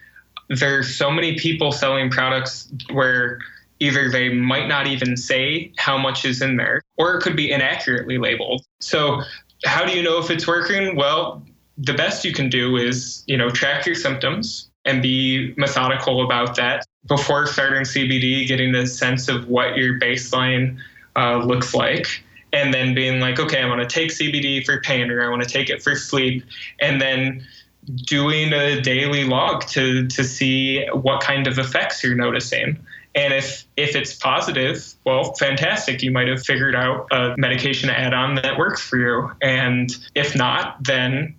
there's 0.49 0.95
so 0.95 1.09
many 1.11 1.37
people 1.37 1.71
selling 1.71 2.09
products 2.09 2.71
where 2.91 3.39
either 3.79 4.09
they 4.09 4.29
might 4.29 4.67
not 4.67 4.87
even 4.87 5.17
say 5.17 5.71
how 5.77 5.97
much 5.97 6.25
is 6.25 6.41
in 6.41 6.57
there 6.57 6.81
or 6.97 7.15
it 7.15 7.21
could 7.21 7.35
be 7.35 7.51
inaccurately 7.51 8.17
labeled. 8.17 8.63
So, 8.79 9.21
how 9.63 9.85
do 9.85 9.95
you 9.95 10.03
know 10.03 10.19
if 10.19 10.29
it's 10.29 10.47
working? 10.47 10.95
Well, 10.95 11.41
the 11.77 11.93
best 11.93 12.23
you 12.23 12.33
can 12.33 12.49
do 12.49 12.77
is, 12.77 13.23
you 13.25 13.37
know, 13.37 13.49
track 13.49 13.85
your 13.85 13.95
symptoms 13.95 14.69
and 14.85 15.01
be 15.01 15.53
methodical 15.57 16.23
about 16.23 16.55
that 16.55 16.85
before 17.07 17.47
starting 17.47 17.83
CBD, 17.83 18.47
getting 18.47 18.71
the 18.71 18.85
sense 18.85 19.27
of 19.27 19.47
what 19.47 19.77
your 19.77 19.99
baseline 19.99 20.77
uh, 21.15 21.37
looks 21.37 21.73
like. 21.73 22.23
And 22.53 22.73
then 22.73 22.93
being 22.93 23.19
like, 23.19 23.39
okay, 23.39 23.61
I 23.61 23.67
want 23.67 23.81
to 23.81 23.87
take 23.87 24.11
CBD 24.11 24.63
for 24.63 24.79
pain 24.81 25.09
or 25.09 25.25
I 25.25 25.29
want 25.29 25.43
to 25.43 25.49
take 25.49 25.69
it 25.69 25.83
for 25.83 25.95
sleep. 25.95 26.45
And 26.79 27.01
then 27.01 27.45
doing 27.93 28.53
a 28.53 28.81
daily 28.81 29.23
log 29.23 29.67
to, 29.67 30.07
to 30.07 30.23
see 30.23 30.85
what 30.93 31.21
kind 31.21 31.47
of 31.47 31.59
effects 31.59 32.03
you're 32.03 32.15
noticing. 32.15 32.79
And 33.13 33.33
if 33.33 33.65
if 33.77 33.95
it's 33.95 34.13
positive, 34.13 34.93
well, 35.05 35.33
fantastic. 35.35 36.03
You 36.03 36.11
might 36.11 36.27
have 36.27 36.43
figured 36.43 36.75
out 36.75 37.07
a 37.11 37.33
medication 37.37 37.89
add-on 37.89 38.35
that 38.35 38.57
works 38.57 38.81
for 38.81 38.97
you. 38.97 39.31
And 39.41 39.89
if 40.15 40.35
not, 40.35 40.83
then 40.83 41.35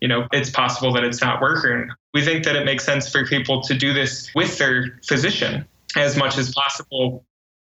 you 0.00 0.06
know, 0.06 0.28
it's 0.32 0.50
possible 0.50 0.92
that 0.92 1.02
it's 1.02 1.20
not 1.20 1.40
working. 1.40 1.90
We 2.14 2.22
think 2.22 2.44
that 2.44 2.54
it 2.54 2.64
makes 2.64 2.84
sense 2.84 3.10
for 3.10 3.26
people 3.26 3.62
to 3.62 3.74
do 3.74 3.92
this 3.92 4.30
with 4.34 4.56
their 4.58 5.00
physician 5.04 5.66
as 5.96 6.16
much 6.16 6.38
as 6.38 6.52
possible. 6.54 7.24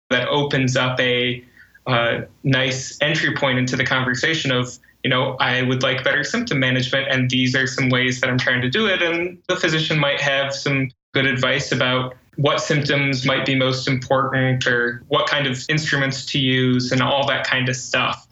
That 0.09 0.27
opens 0.29 0.77
up 0.77 0.99
a 0.99 1.43
uh, 1.85 2.21
nice 2.43 2.97
entry 3.01 3.35
point 3.35 3.59
into 3.59 3.75
the 3.75 3.85
conversation 3.85 4.51
of, 4.51 4.77
you 5.07 5.09
know, 5.09 5.37
I 5.39 5.61
would 5.61 5.83
like 5.83 6.03
better 6.03 6.25
symptom 6.25 6.59
management, 6.59 7.07
and 7.09 7.29
these 7.29 7.55
are 7.55 7.65
some 7.65 7.87
ways 7.87 8.19
that 8.19 8.29
I'm 8.29 8.37
trying 8.37 8.59
to 8.59 8.69
do 8.69 8.87
it. 8.87 9.01
And 9.01 9.41
the 9.47 9.55
physician 9.55 9.97
might 9.97 10.19
have 10.19 10.53
some 10.53 10.91
good 11.13 11.25
advice 11.25 11.71
about 11.71 12.15
what 12.35 12.59
symptoms 12.59 13.25
might 13.25 13.45
be 13.45 13.55
most 13.55 13.87
important 13.87 14.67
or 14.67 15.01
what 15.07 15.25
kind 15.25 15.47
of 15.47 15.63
instruments 15.69 16.25
to 16.25 16.39
use 16.39 16.91
and 16.91 17.01
all 17.01 17.25
that 17.25 17.47
kind 17.47 17.69
of 17.69 17.77
stuff. 17.77 18.27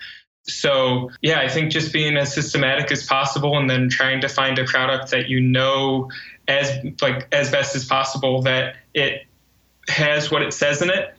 So, 0.49 1.11
yeah, 1.21 1.39
I 1.39 1.47
think 1.47 1.71
just 1.71 1.93
being 1.93 2.17
as 2.17 2.33
systematic 2.33 2.91
as 2.91 3.05
possible 3.05 3.57
and 3.57 3.69
then 3.69 3.87
trying 3.87 4.19
to 4.19 4.27
find 4.27 4.59
a 4.59 4.65
product 4.65 5.11
that 5.11 5.29
you 5.29 5.39
know 5.39 6.11
as 6.49 6.69
like 7.01 7.25
as 7.31 7.49
best 7.51 7.73
as 7.77 7.85
possible 7.85 8.41
that 8.41 8.75
it 8.93 9.21
has 9.87 10.29
what 10.29 10.41
it 10.41 10.53
says 10.53 10.81
in 10.81 10.89
it 10.89 11.15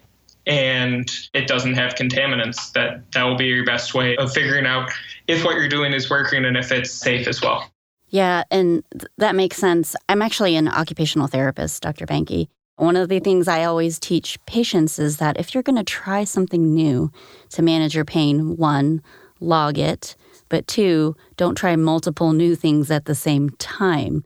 and 0.46 1.10
it 1.32 1.46
doesn't 1.48 1.74
have 1.74 1.94
contaminants. 1.94 2.72
That 2.72 3.10
that 3.12 3.24
will 3.24 3.36
be 3.36 3.46
your 3.46 3.64
best 3.64 3.94
way 3.94 4.16
of 4.18 4.34
figuring 4.34 4.66
out 4.66 4.90
if 5.28 5.44
what 5.44 5.56
you're 5.56 5.68
doing 5.68 5.92
is 5.92 6.10
working 6.10 6.44
and 6.44 6.56
if 6.56 6.72
it's 6.72 6.90
safe 6.90 7.26
as 7.26 7.42
well. 7.42 7.70
Yeah, 8.08 8.44
and 8.50 8.84
th- 8.92 9.10
that 9.18 9.34
makes 9.34 9.56
sense. 9.56 9.96
I'm 10.08 10.22
actually 10.22 10.56
an 10.56 10.68
occupational 10.68 11.26
therapist, 11.26 11.82
Dr. 11.82 12.06
Boehnke. 12.06 12.48
One 12.76 12.96
of 12.96 13.08
the 13.08 13.20
things 13.20 13.48
I 13.48 13.64
always 13.64 13.98
teach 13.98 14.38
patients 14.46 14.98
is 14.98 15.16
that 15.16 15.40
if 15.40 15.54
you're 15.54 15.62
going 15.62 15.76
to 15.76 15.84
try 15.84 16.24
something 16.24 16.74
new 16.74 17.10
to 17.50 17.62
manage 17.62 17.94
your 17.94 18.04
pain, 18.04 18.56
one, 18.56 19.02
log 19.40 19.78
it, 19.78 20.14
but 20.48 20.66
two, 20.66 21.16
don't 21.36 21.56
try 21.56 21.74
multiple 21.74 22.32
new 22.32 22.54
things 22.54 22.90
at 22.90 23.06
the 23.06 23.14
same 23.14 23.50
time. 23.50 24.24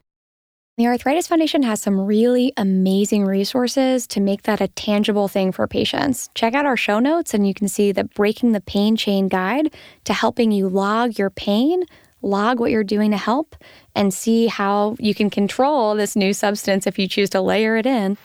The 0.81 0.87
Arthritis 0.87 1.27
Foundation 1.27 1.61
has 1.61 1.79
some 1.79 2.01
really 2.01 2.53
amazing 2.57 3.23
resources 3.23 4.07
to 4.07 4.19
make 4.19 4.41
that 4.41 4.61
a 4.61 4.67
tangible 4.67 5.27
thing 5.27 5.51
for 5.51 5.67
patients. 5.67 6.31
Check 6.33 6.55
out 6.55 6.65
our 6.65 6.75
show 6.75 6.97
notes 6.97 7.35
and 7.35 7.47
you 7.47 7.53
can 7.53 7.67
see 7.67 7.91
the 7.91 8.05
Breaking 8.05 8.53
the 8.53 8.61
Pain 8.61 8.95
Chain 8.95 9.27
guide 9.27 9.75
to 10.05 10.13
helping 10.13 10.51
you 10.51 10.67
log 10.67 11.19
your 11.19 11.29
pain, 11.29 11.83
log 12.23 12.59
what 12.59 12.71
you're 12.71 12.83
doing 12.83 13.11
to 13.11 13.17
help, 13.17 13.55
and 13.93 14.11
see 14.11 14.47
how 14.47 14.95
you 14.97 15.13
can 15.13 15.29
control 15.29 15.93
this 15.93 16.15
new 16.15 16.33
substance 16.33 16.87
if 16.87 16.97
you 16.97 17.07
choose 17.07 17.29
to 17.29 17.41
layer 17.41 17.77
it 17.77 17.85
in. 17.85 18.17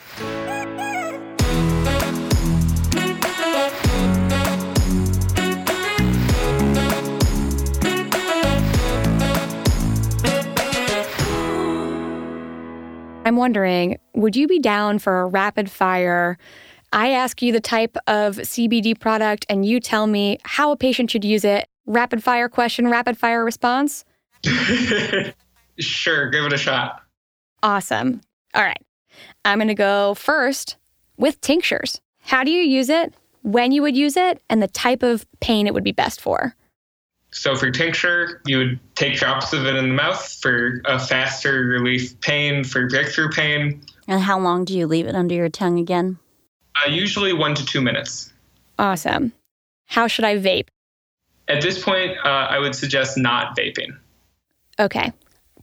I'm 13.26 13.34
wondering, 13.34 13.98
would 14.14 14.36
you 14.36 14.46
be 14.46 14.60
down 14.60 15.00
for 15.00 15.22
a 15.22 15.26
rapid 15.26 15.68
fire? 15.68 16.38
I 16.92 17.10
ask 17.10 17.42
you 17.42 17.50
the 17.50 17.60
type 17.60 17.96
of 18.06 18.36
CBD 18.36 18.98
product 18.98 19.44
and 19.48 19.66
you 19.66 19.80
tell 19.80 20.06
me 20.06 20.38
how 20.44 20.70
a 20.70 20.76
patient 20.76 21.10
should 21.10 21.24
use 21.24 21.44
it. 21.44 21.66
Rapid 21.86 22.22
fire 22.22 22.48
question, 22.48 22.88
rapid 22.88 23.18
fire 23.18 23.44
response? 23.44 24.04
sure, 25.80 26.30
give 26.30 26.44
it 26.44 26.52
a 26.52 26.56
shot. 26.56 27.02
Awesome. 27.64 28.20
All 28.54 28.62
right. 28.62 28.80
I'm 29.44 29.58
going 29.58 29.66
to 29.66 29.74
go 29.74 30.14
first 30.14 30.76
with 31.16 31.40
tinctures. 31.40 32.00
How 32.20 32.44
do 32.44 32.52
you 32.52 32.62
use 32.62 32.88
it? 32.88 33.12
When 33.42 33.72
you 33.72 33.82
would 33.82 33.96
use 33.96 34.16
it 34.16 34.40
and 34.48 34.62
the 34.62 34.68
type 34.68 35.02
of 35.02 35.26
pain 35.40 35.66
it 35.66 35.74
would 35.74 35.82
be 35.82 35.90
best 35.90 36.20
for? 36.20 36.54
So 37.36 37.54
for 37.54 37.70
tincture, 37.70 38.40
you 38.46 38.56
would 38.56 38.80
take 38.94 39.18
drops 39.18 39.52
of 39.52 39.66
it 39.66 39.76
in 39.76 39.90
the 39.90 39.94
mouth 39.94 40.38
for 40.40 40.80
a 40.86 40.98
faster 40.98 41.64
relief 41.64 42.18
pain, 42.22 42.64
for 42.64 42.88
breakthrough 42.88 43.28
pain. 43.28 43.82
And 44.08 44.22
how 44.22 44.40
long 44.40 44.64
do 44.64 44.76
you 44.76 44.86
leave 44.86 45.06
it 45.06 45.14
under 45.14 45.34
your 45.34 45.50
tongue 45.50 45.78
again? 45.78 46.18
Uh, 46.82 46.88
usually 46.90 47.34
one 47.34 47.54
to 47.54 47.64
two 47.64 47.82
minutes. 47.82 48.32
Awesome. 48.78 49.32
How 49.84 50.06
should 50.06 50.24
I 50.24 50.38
vape? 50.38 50.68
At 51.46 51.60
this 51.60 51.82
point, 51.82 52.16
uh, 52.24 52.28
I 52.50 52.58
would 52.58 52.74
suggest 52.74 53.18
not 53.18 53.54
vaping. 53.54 53.94
Okay, 54.78 55.12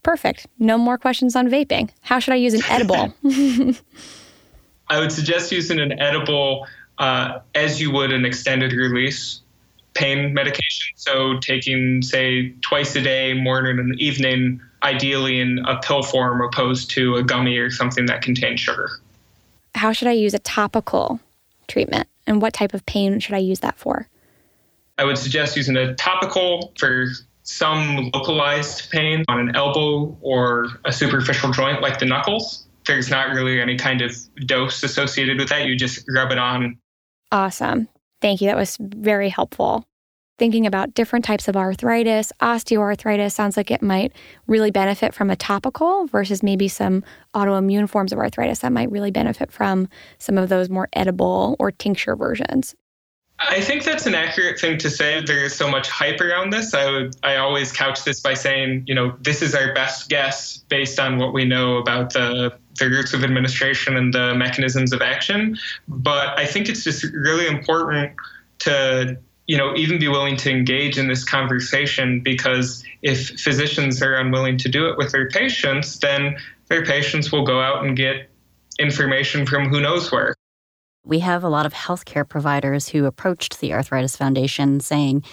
perfect. 0.03 0.45
No 0.59 0.77
more 0.77 0.99
questions 0.99 1.35
on 1.35 1.49
vaping. 1.49 1.89
How 2.01 2.19
should 2.19 2.33
I 2.33 2.37
use 2.37 2.53
an 2.53 2.61
edible? 2.69 3.15
I 4.89 4.99
would 4.99 5.11
suggest 5.11 5.51
using 5.51 5.79
an 5.79 5.99
edible 5.99 6.67
uh, 6.99 7.39
as 7.55 7.81
you 7.81 7.91
would 7.91 8.13
an 8.13 8.25
extended 8.25 8.73
release 8.73 9.41
pain 9.93 10.33
medication. 10.33 10.93
So 10.95 11.39
taking, 11.39 12.01
say, 12.01 12.49
twice 12.61 12.95
a 12.95 13.01
day, 13.01 13.33
morning 13.33 13.79
and 13.79 13.99
evening, 13.99 14.61
ideally 14.81 15.39
in 15.39 15.59
a 15.65 15.79
pill 15.79 16.03
form 16.03 16.41
opposed 16.41 16.89
to 16.91 17.15
a 17.15 17.23
gummy 17.23 17.57
or 17.57 17.69
something 17.69 18.05
that 18.07 18.21
contains 18.21 18.59
sugar. 18.59 18.89
How 19.75 19.91
should 19.91 20.07
I 20.07 20.11
use 20.11 20.33
a 20.33 20.39
topical 20.39 21.19
treatment? 21.67 22.07
And 22.27 22.41
what 22.41 22.53
type 22.53 22.73
of 22.73 22.85
pain 22.85 23.19
should 23.19 23.35
I 23.35 23.39
use 23.39 23.59
that 23.61 23.77
for? 23.77 24.07
I 24.97 25.05
would 25.05 25.17
suggest 25.17 25.57
using 25.57 25.75
a 25.75 25.95
topical 25.95 26.71
for 26.77 27.07
some 27.43 28.09
localized 28.13 28.89
pain 28.91 29.25
on 29.27 29.39
an 29.39 29.55
elbow 29.55 30.17
or 30.21 30.69
a 30.85 30.93
superficial 30.93 31.51
joint 31.51 31.81
like 31.81 31.99
the 31.99 32.05
knuckles. 32.05 32.67
There's 32.85 33.09
not 33.09 33.29
really 33.33 33.59
any 33.59 33.77
kind 33.77 34.01
of 34.01 34.15
dose 34.45 34.83
associated 34.83 35.39
with 35.39 35.49
that. 35.49 35.65
You 35.65 35.75
just 35.75 36.05
rub 36.09 36.31
it 36.31 36.37
on. 36.37 36.77
Awesome. 37.31 37.87
Thank 38.23 38.39
you. 38.39 38.47
That 38.47 38.55
was 38.55 38.77
very 38.79 39.27
helpful. 39.27 39.83
Thinking 40.39 40.65
about 40.65 40.93
different 40.93 41.25
types 41.25 41.49
of 41.49 41.57
arthritis, 41.57 42.31
osteoarthritis 42.41 43.33
sounds 43.33 43.57
like 43.57 43.69
it 43.69 43.81
might 43.81 44.13
really 44.47 44.71
benefit 44.71 45.13
from 45.13 45.29
a 45.29 45.35
topical 45.35 46.07
versus 46.07 46.41
maybe 46.41 46.69
some 46.69 47.03
autoimmune 47.35 47.89
forms 47.89 48.13
of 48.13 48.19
arthritis 48.19 48.59
that 48.59 48.71
might 48.71 48.89
really 48.89 49.11
benefit 49.11 49.51
from 49.51 49.89
some 50.19 50.37
of 50.37 50.47
those 50.47 50.69
more 50.69 50.87
edible 50.93 51.57
or 51.59 51.69
tincture 51.69 52.15
versions. 52.15 52.75
I 53.49 53.61
think 53.61 53.83
that's 53.83 54.05
an 54.05 54.15
accurate 54.15 54.59
thing 54.59 54.77
to 54.79 54.89
say. 54.89 55.23
There 55.23 55.43
is 55.43 55.55
so 55.55 55.69
much 55.69 55.89
hype 55.89 56.19
around 56.21 56.51
this. 56.51 56.73
I 56.73 56.89
would 56.89 57.15
I 57.23 57.37
always 57.37 57.71
couch 57.71 58.03
this 58.03 58.19
by 58.19 58.33
saying, 58.33 58.83
you 58.87 58.95
know, 58.95 59.15
this 59.21 59.41
is 59.41 59.53
our 59.55 59.73
best 59.73 60.09
guess 60.09 60.57
based 60.69 60.99
on 60.99 61.17
what 61.17 61.33
we 61.33 61.45
know 61.45 61.77
about 61.77 62.13
the 62.13 62.57
the 62.79 62.89
routes 62.89 63.13
of 63.13 63.23
administration 63.23 63.95
and 63.95 64.13
the 64.13 64.33
mechanisms 64.35 64.93
of 64.93 65.01
action. 65.01 65.57
But 65.87 66.37
I 66.39 66.45
think 66.45 66.69
it's 66.69 66.83
just 66.83 67.03
really 67.03 67.47
important 67.47 68.13
to 68.59 69.17
you 69.47 69.57
know 69.57 69.75
even 69.75 69.99
be 69.99 70.07
willing 70.07 70.37
to 70.37 70.49
engage 70.49 70.97
in 70.97 71.07
this 71.07 71.23
conversation 71.23 72.21
because 72.21 72.83
if 73.01 73.39
physicians 73.39 74.01
are 74.01 74.15
unwilling 74.15 74.57
to 74.59 74.69
do 74.69 74.87
it 74.87 74.97
with 74.97 75.11
their 75.11 75.29
patients, 75.29 75.99
then 75.99 76.37
their 76.67 76.85
patients 76.85 77.31
will 77.31 77.45
go 77.45 77.59
out 77.61 77.85
and 77.85 77.95
get 77.97 78.29
information 78.79 79.45
from 79.45 79.69
who 79.69 79.79
knows 79.79 80.11
where. 80.11 80.35
We 81.05 81.19
have 81.19 81.43
a 81.43 81.49
lot 81.49 81.65
of 81.65 81.73
healthcare 81.73 82.27
providers 82.27 82.89
who 82.89 83.05
approached 83.05 83.59
the 83.59 83.73
Arthritis 83.73 84.15
Foundation 84.15 84.79
saying, 84.79 85.23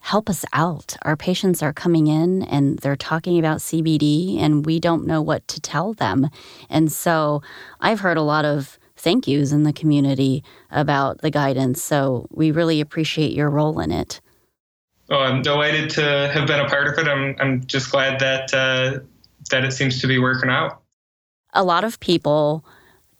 help 0.00 0.30
us 0.30 0.44
out. 0.52 0.96
Our 1.02 1.16
patients 1.16 1.62
are 1.62 1.72
coming 1.72 2.06
in 2.06 2.42
and 2.44 2.78
they're 2.78 2.96
talking 2.96 3.38
about 3.38 3.58
CBD, 3.58 4.40
and 4.40 4.64
we 4.64 4.80
don't 4.80 5.06
know 5.06 5.20
what 5.22 5.46
to 5.48 5.60
tell 5.60 5.92
them. 5.92 6.30
And 6.68 6.90
so 6.90 7.42
I've 7.80 8.00
heard 8.00 8.16
a 8.16 8.22
lot 8.22 8.44
of 8.44 8.78
thank 8.96 9.26
yous 9.26 9.52
in 9.52 9.62
the 9.62 9.72
community 9.72 10.44
about 10.70 11.20
the 11.22 11.30
guidance. 11.30 11.82
So 11.82 12.26
we 12.30 12.50
really 12.50 12.80
appreciate 12.80 13.32
your 13.32 13.50
role 13.50 13.80
in 13.80 13.90
it. 13.90 14.20
Oh, 15.10 15.18
I'm 15.18 15.42
delighted 15.42 15.90
to 15.90 16.30
have 16.32 16.46
been 16.46 16.60
a 16.60 16.68
part 16.68 16.86
of 16.86 16.98
it. 16.98 17.08
I'm, 17.08 17.34
I'm 17.40 17.66
just 17.66 17.90
glad 17.90 18.20
that 18.20 18.54
uh, 18.54 19.00
that 19.50 19.64
it 19.64 19.72
seems 19.72 20.00
to 20.00 20.06
be 20.06 20.18
working 20.18 20.50
out. 20.50 20.82
A 21.52 21.64
lot 21.64 21.82
of 21.82 21.98
people 21.98 22.64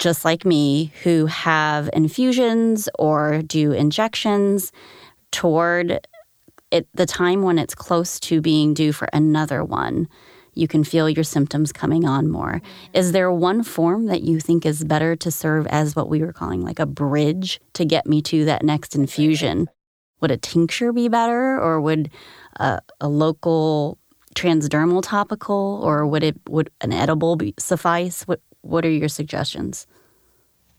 just 0.01 0.25
like 0.25 0.45
me, 0.45 0.93
who 1.05 1.27
have 1.27 1.89
infusions 1.93 2.89
or 2.99 3.43
do 3.43 3.71
injections 3.71 4.73
toward 5.31 6.01
it, 6.73 6.89
the 6.95 7.07
time 7.07 7.43
when 7.43 7.59
it's 7.59 7.75
close 7.75 8.19
to 8.21 8.41
being 8.41 8.75
due 8.75 8.93
for 8.93 9.09
another 9.13 9.63
one. 9.63 10.09
You 10.55 10.67
can 10.67 10.83
feel 10.83 11.09
your 11.09 11.23
symptoms 11.23 11.73
coming 11.73 12.05
on 12.05 12.29
more. 12.29 12.61
Is 12.93 13.13
there 13.13 13.31
one 13.31 13.63
form 13.63 14.07
that 14.07 14.23
you 14.23 14.41
think 14.41 14.67
is 14.67 14.83
better 14.85 15.15
to 15.17 15.31
serve 15.31 15.67
as 15.69 15.95
what 15.95 16.09
we 16.09 16.21
were 16.21 16.33
calling 16.33 16.63
like 16.63 16.81
a 16.81 16.87
bridge 16.87 17.61
to 17.75 17.85
get 17.85 18.07
me 18.07 18.21
to 18.23 18.45
that 18.47 18.65
next 18.65 18.97
infusion? 18.97 19.69
Would 20.21 20.31
a 20.31 20.37
tincture 20.37 20.93
be 20.93 21.09
better, 21.09 21.59
or 21.61 21.81
would 21.81 22.11
a, 22.57 22.81
a 23.01 23.09
local 23.09 23.99
transdermal 24.35 25.03
topical, 25.03 25.81
or 25.83 26.07
would 26.07 26.23
it 26.23 26.37
would 26.49 26.71
an 26.81 26.93
edible 26.93 27.37
be, 27.37 27.55
suffice? 27.59 28.23
What 28.25 28.41
what 28.63 28.85
are 28.85 28.91
your 28.91 29.09
suggestions? 29.09 29.87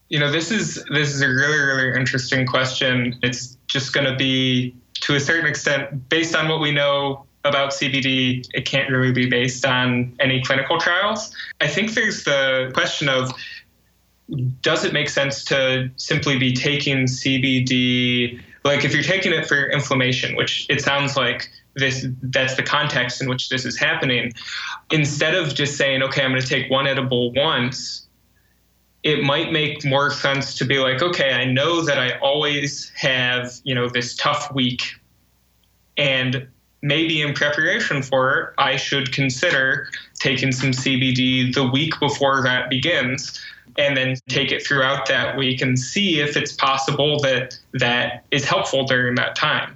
You 0.10 0.20
know, 0.20 0.32
this 0.32 0.52
is 0.52 0.84
this 0.92 1.14
is 1.14 1.22
a 1.22 1.28
really 1.28 1.60
really 1.60 1.98
interesting 1.98 2.46
question. 2.46 3.18
It's 3.24 3.58
just 3.68 3.94
going 3.94 4.06
to 4.06 4.16
be 4.16 4.76
to 5.02 5.16
a 5.16 5.20
certain 5.20 5.48
extent 5.48 6.10
based 6.10 6.36
on 6.36 6.50
what 6.50 6.60
we 6.60 6.72
know 6.72 7.26
about 7.44 7.72
CBD. 7.72 8.46
It 8.54 8.66
can't 8.66 8.90
really 8.90 9.14
be 9.14 9.30
based 9.30 9.66
on 9.66 10.16
any 10.20 10.44
clinical 10.44 10.80
trials. 10.80 11.34
I 11.60 11.68
think 11.68 11.94
there's 11.94 12.24
the 12.24 12.72
question 12.74 13.10
of 13.10 13.32
does 14.62 14.86
it 14.86 14.94
make 14.94 15.10
sense 15.10 15.44
to 15.46 15.90
simply 15.98 16.38
be 16.38 16.54
taking 16.54 17.06
CBD 17.06 18.42
like 18.64 18.86
if 18.86 18.94
you're 18.94 19.04
taking 19.04 19.34
it 19.34 19.48
for 19.48 19.70
inflammation, 19.72 20.36
which 20.36 20.68
it 20.70 20.82
sounds 20.82 21.16
like 21.16 21.50
this 21.76 22.06
that's 22.22 22.56
the 22.56 22.64
context 22.64 23.22
in 23.22 23.30
which 23.30 23.50
this 23.50 23.66
is 23.66 23.78
happening 23.78 24.34
instead 24.92 25.36
of 25.36 25.54
just 25.54 25.78
saying 25.78 26.04
okay 26.04 26.24
i'm 26.24 26.32
going 26.32 26.42
to 26.42 26.48
take 26.48 26.70
one 26.70 26.88
edible 26.88 27.32
once 27.34 28.08
it 29.04 29.24
might 29.24 29.52
make 29.52 29.84
more 29.84 30.12
sense 30.12 30.56
to 30.56 30.66
be 30.66 30.80
like 30.80 31.02
okay 31.02 31.34
i 31.34 31.46
know 31.46 31.82
that 31.82 31.98
i 32.00 32.18
always 32.20 32.92
have 32.96 33.54
you 33.64 33.74
know 33.74 33.90
this 33.90 34.16
tough 34.16 34.54
week 34.54 34.82
and 35.98 36.48
maybe 36.82 37.22
in 37.22 37.34
preparation 37.34 38.02
for 38.02 38.40
it 38.40 38.54
i 38.58 38.76
should 38.76 39.12
consider 39.12 39.88
taking 40.20 40.52
some 40.52 40.72
cbd 40.72 41.54
the 41.54 41.68
week 41.68 41.94
before 42.00 42.42
that 42.42 42.70
begins 42.70 43.40
and 43.78 43.96
then 43.96 44.16
take 44.28 44.52
it 44.52 44.66
throughout 44.66 45.08
that 45.08 45.38
week 45.38 45.62
and 45.62 45.80
see 45.80 46.20
if 46.20 46.36
it's 46.36 46.52
possible 46.52 47.20
that 47.20 47.58
that 47.74 48.26
is 48.32 48.44
helpful 48.44 48.84
during 48.84 49.16
that 49.16 49.36
time 49.36 49.76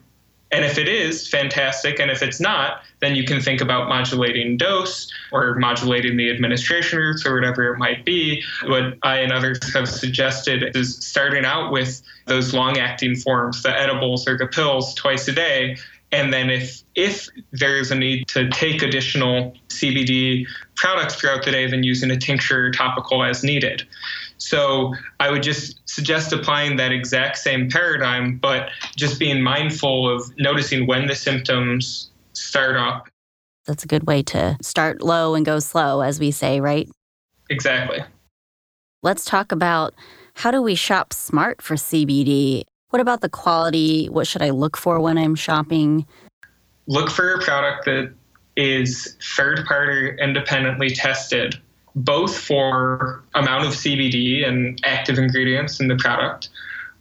And 0.52 0.64
if 0.64 0.78
it 0.78 0.88
is, 0.88 1.28
fantastic. 1.28 2.00
And 2.00 2.10
if 2.10 2.22
it's 2.22 2.40
not, 2.40 2.82
then 3.06 3.16
you 3.16 3.24
can 3.24 3.40
think 3.40 3.62
about 3.62 3.88
modulating 3.88 4.58
dose 4.58 5.12
or 5.32 5.56
modulating 5.56 6.18
the 6.18 6.32
administration 6.32 6.98
routes 6.98 7.26
or 7.26 7.36
whatever 7.36 7.72
it 7.72 7.78
might 7.78 8.04
be. 8.04 8.42
What 8.66 8.98
I 9.04 9.18
and 9.18 9.32
others 9.32 9.60
have 9.74 9.88
suggested 9.88 10.76
is 10.76 10.98
starting 10.98 11.46
out 11.46 11.72
with 11.72 12.02
those 12.26 12.54
long 12.54 12.78
acting 12.80 13.16
forms, 13.16 13.62
the 13.62 13.80
edibles 13.80 14.28
or 14.28 14.38
the 14.38 14.48
pills 14.48 14.96
twice 14.96 15.28
a 15.28 15.34
day. 15.34 15.78
And 16.12 16.34
then 16.34 16.50
if 16.50 16.82
if 16.96 17.28
there 17.52 17.78
is 17.78 17.92
a 17.92 17.96
need 17.96 18.28
to 18.30 18.50
take 18.50 18.82
additional 18.82 19.54
CBD 19.70 20.46
products 20.76 21.16
throughout 21.16 21.44
the 21.44 21.52
day, 21.52 21.70
then 21.70 21.84
using 21.84 22.10
a 22.10 22.18
tincture 22.18 22.72
topical 22.72 23.24
as 23.24 23.44
needed. 23.44 23.84
So 24.38 24.94
I 25.20 25.30
would 25.30 25.44
just 25.44 25.80
suggest 25.88 26.32
applying 26.34 26.78
that 26.78 26.92
exact 26.92 27.38
same 27.38 27.70
paradigm, 27.70 28.38
but 28.38 28.70
just 28.96 29.20
being 29.20 29.42
mindful 29.42 30.10
of 30.10 30.32
noticing 30.38 30.88
when 30.88 31.08
the 31.08 31.16
symptoms 31.16 32.10
start 32.36 32.75
up. 32.75 33.08
That's 33.65 33.84
a 33.84 33.88
good 33.88 34.06
way 34.06 34.22
to 34.24 34.58
start 34.62 35.01
low 35.01 35.36
and 35.36 35.46
go 35.46 35.60
slow, 35.60 36.01
as 36.01 36.20
we 36.20 36.32
say, 36.32 36.62
right? 36.62 36.89
Exactly. 37.50 38.04
Let's 39.01 39.25
talk 39.25 39.51
about 39.51 39.94
how 40.36 40.51
do 40.51 40.62
we 40.62 40.75
shop 40.75 41.13
smart 41.13 41.62
for 41.62 41.75
CBD? 41.75 42.63
What 42.89 43.01
about 43.01 43.22
the 43.22 43.30
quality? 43.30 44.08
What 44.08 44.27
should 44.27 44.42
I 44.42 44.51
look 44.51 44.77
for 44.77 45.00
when 45.00 45.18
I'm 45.18 45.36
shopping? 45.36 46.06
Look 46.88 47.10
for 47.10 47.34
a 47.34 47.42
product 47.42 47.86
that 47.86 48.13
is 48.56 49.18
third 49.36 49.65
party 49.65 50.12
independently 50.20 50.89
tested 50.89 51.60
both 51.96 52.38
for 52.38 53.24
amount 53.34 53.65
of 53.65 53.74
CBD 53.74 54.48
and 54.48 54.80
active 54.84 55.18
ingredients 55.18 55.80
in 55.80 55.88
the 55.88 55.96
product, 55.96 56.50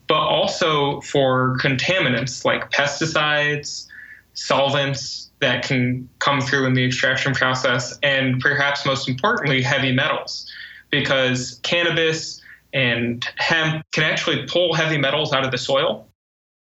but 0.07 0.21
also 0.21 1.01
for 1.01 1.57
contaminants 1.59 2.45
like 2.45 2.71
pesticides, 2.71 3.89
solvents 4.35 5.31
that 5.41 5.65
can 5.65 6.09
come 6.19 6.41
through 6.41 6.67
in 6.67 6.75
the 6.75 6.85
extraction 6.85 7.35
process, 7.35 7.99
and 8.03 8.41
perhaps 8.41 8.85
most 8.85 9.09
importantly, 9.09 9.63
heavy 9.63 9.93
metals, 9.93 10.51
because 10.91 11.61
cannabis 11.63 12.41
and 12.73 13.25
hemp 13.37 13.85
can 13.93 14.05
actually 14.05 14.47
pull 14.47 14.75
heavy 14.75 14.99
metals 14.99 15.33
out 15.33 15.45
of 15.45 15.51
the 15.51 15.59
soil. 15.59 16.09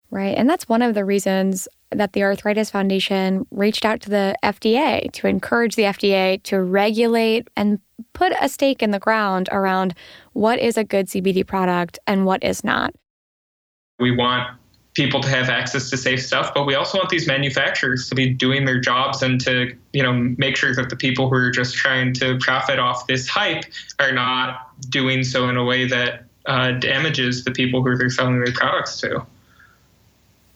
Right. 0.10 0.38
And 0.38 0.50
that's 0.50 0.70
one 0.70 0.82
of 0.82 0.94
the 0.94 1.04
reasons 1.04 1.68
that 1.92 2.14
the 2.14 2.24
Arthritis 2.24 2.70
Foundation 2.70 3.46
reached 3.52 3.84
out 3.84 4.02
to 4.02 4.10
the 4.10 4.36
FDA 4.44 5.12
to 5.14 5.28
encourage 5.28 5.76
the 5.76 5.84
FDA 5.84 6.42
to 6.44 6.62
regulate 6.62 7.50
and 7.58 7.80
put 8.14 8.34
a 8.40 8.48
stake 8.48 8.82
in 8.82 8.92
the 8.92 9.00
ground 9.00 9.50
around 9.52 9.94
what 10.34 10.60
is 10.60 10.78
a 10.78 10.84
good 10.84 11.08
CBD 11.08 11.46
product 11.46 12.00
and 12.08 12.26
what 12.26 12.44
is 12.44 12.64
not. 12.64 12.94
We 14.00 14.16
want 14.16 14.48
people 14.98 15.22
to 15.22 15.30
have 15.30 15.48
access 15.48 15.92
to 15.92 15.96
safe 15.96 16.20
stuff, 16.20 16.52
but 16.56 16.66
we 16.66 16.74
also 16.74 16.98
want 16.98 17.08
these 17.08 17.28
manufacturers 17.28 18.10
to 18.10 18.16
be 18.16 18.28
doing 18.28 18.66
their 18.66 18.80
jobs 18.80 19.22
and 19.22 19.40
to, 19.40 19.72
you 19.94 20.02
know, 20.02 20.12
make 20.12 20.58
sure 20.58 20.74
that 20.74 20.90
the 20.90 20.96
people 20.96 21.30
who 21.30 21.36
are 21.36 21.52
just 21.52 21.76
trying 21.76 22.12
to 22.12 22.36
profit 22.40 22.80
off 22.80 23.06
this 23.06 23.28
hype 23.28 23.64
are 24.00 24.12
not 24.12 24.72
doing 24.90 25.24
so 25.24 25.48
in 25.50 25.56
a 25.56 25.64
way 25.64 25.88
that 25.88 26.24
uh, 26.48 26.72
damages 26.72 27.44
the 27.44 27.52
people 27.52 27.84
who 27.84 27.96
they're 27.96 28.10
selling 28.10 28.44
their 28.44 28.52
products 28.54 29.00
to. 29.00 29.24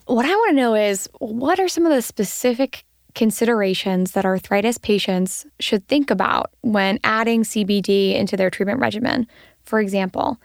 What 0.06 0.26
I 0.26 0.34
want 0.34 0.50
to 0.50 0.56
know 0.56 0.74
is 0.74 1.08
what 1.20 1.60
are 1.60 1.68
some 1.68 1.86
of 1.86 1.92
the 1.92 2.02
specific 2.02 2.84
considerations 3.14 4.10
that 4.12 4.24
arthritis 4.24 4.76
patients 4.76 5.46
should 5.60 5.86
think 5.86 6.10
about 6.10 6.50
when 6.62 6.98
adding 7.04 7.44
CBD 7.44 8.16
into 8.16 8.36
their 8.36 8.50
treatment 8.50 8.80
regimen? 8.80 9.28
For 9.64 9.78
example, 9.78 10.40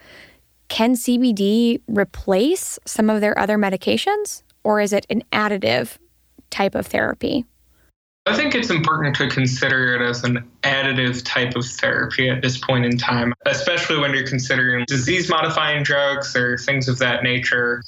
can 0.68 0.94
CBD 0.94 1.80
replace 1.86 2.78
some 2.84 3.10
of 3.10 3.20
their 3.20 3.38
other 3.38 3.56
medications, 3.58 4.42
or 4.64 4.80
is 4.80 4.92
it 4.92 5.06
an 5.10 5.22
additive 5.32 5.98
type 6.50 6.74
of 6.74 6.86
therapy? 6.86 7.44
I 8.26 8.36
think 8.36 8.54
it's 8.54 8.68
important 8.68 9.16
to 9.16 9.28
consider 9.28 9.94
it 9.94 10.06
as 10.06 10.22
an 10.22 10.46
additive 10.62 11.24
type 11.24 11.56
of 11.56 11.64
therapy 11.64 12.28
at 12.28 12.42
this 12.42 12.58
point 12.58 12.84
in 12.84 12.98
time, 12.98 13.32
especially 13.46 13.98
when 13.98 14.12
you're 14.12 14.26
considering 14.26 14.84
disease 14.86 15.30
modifying 15.30 15.82
drugs 15.82 16.36
or 16.36 16.58
things 16.58 16.88
of 16.88 16.98
that 16.98 17.22
nature 17.22 17.82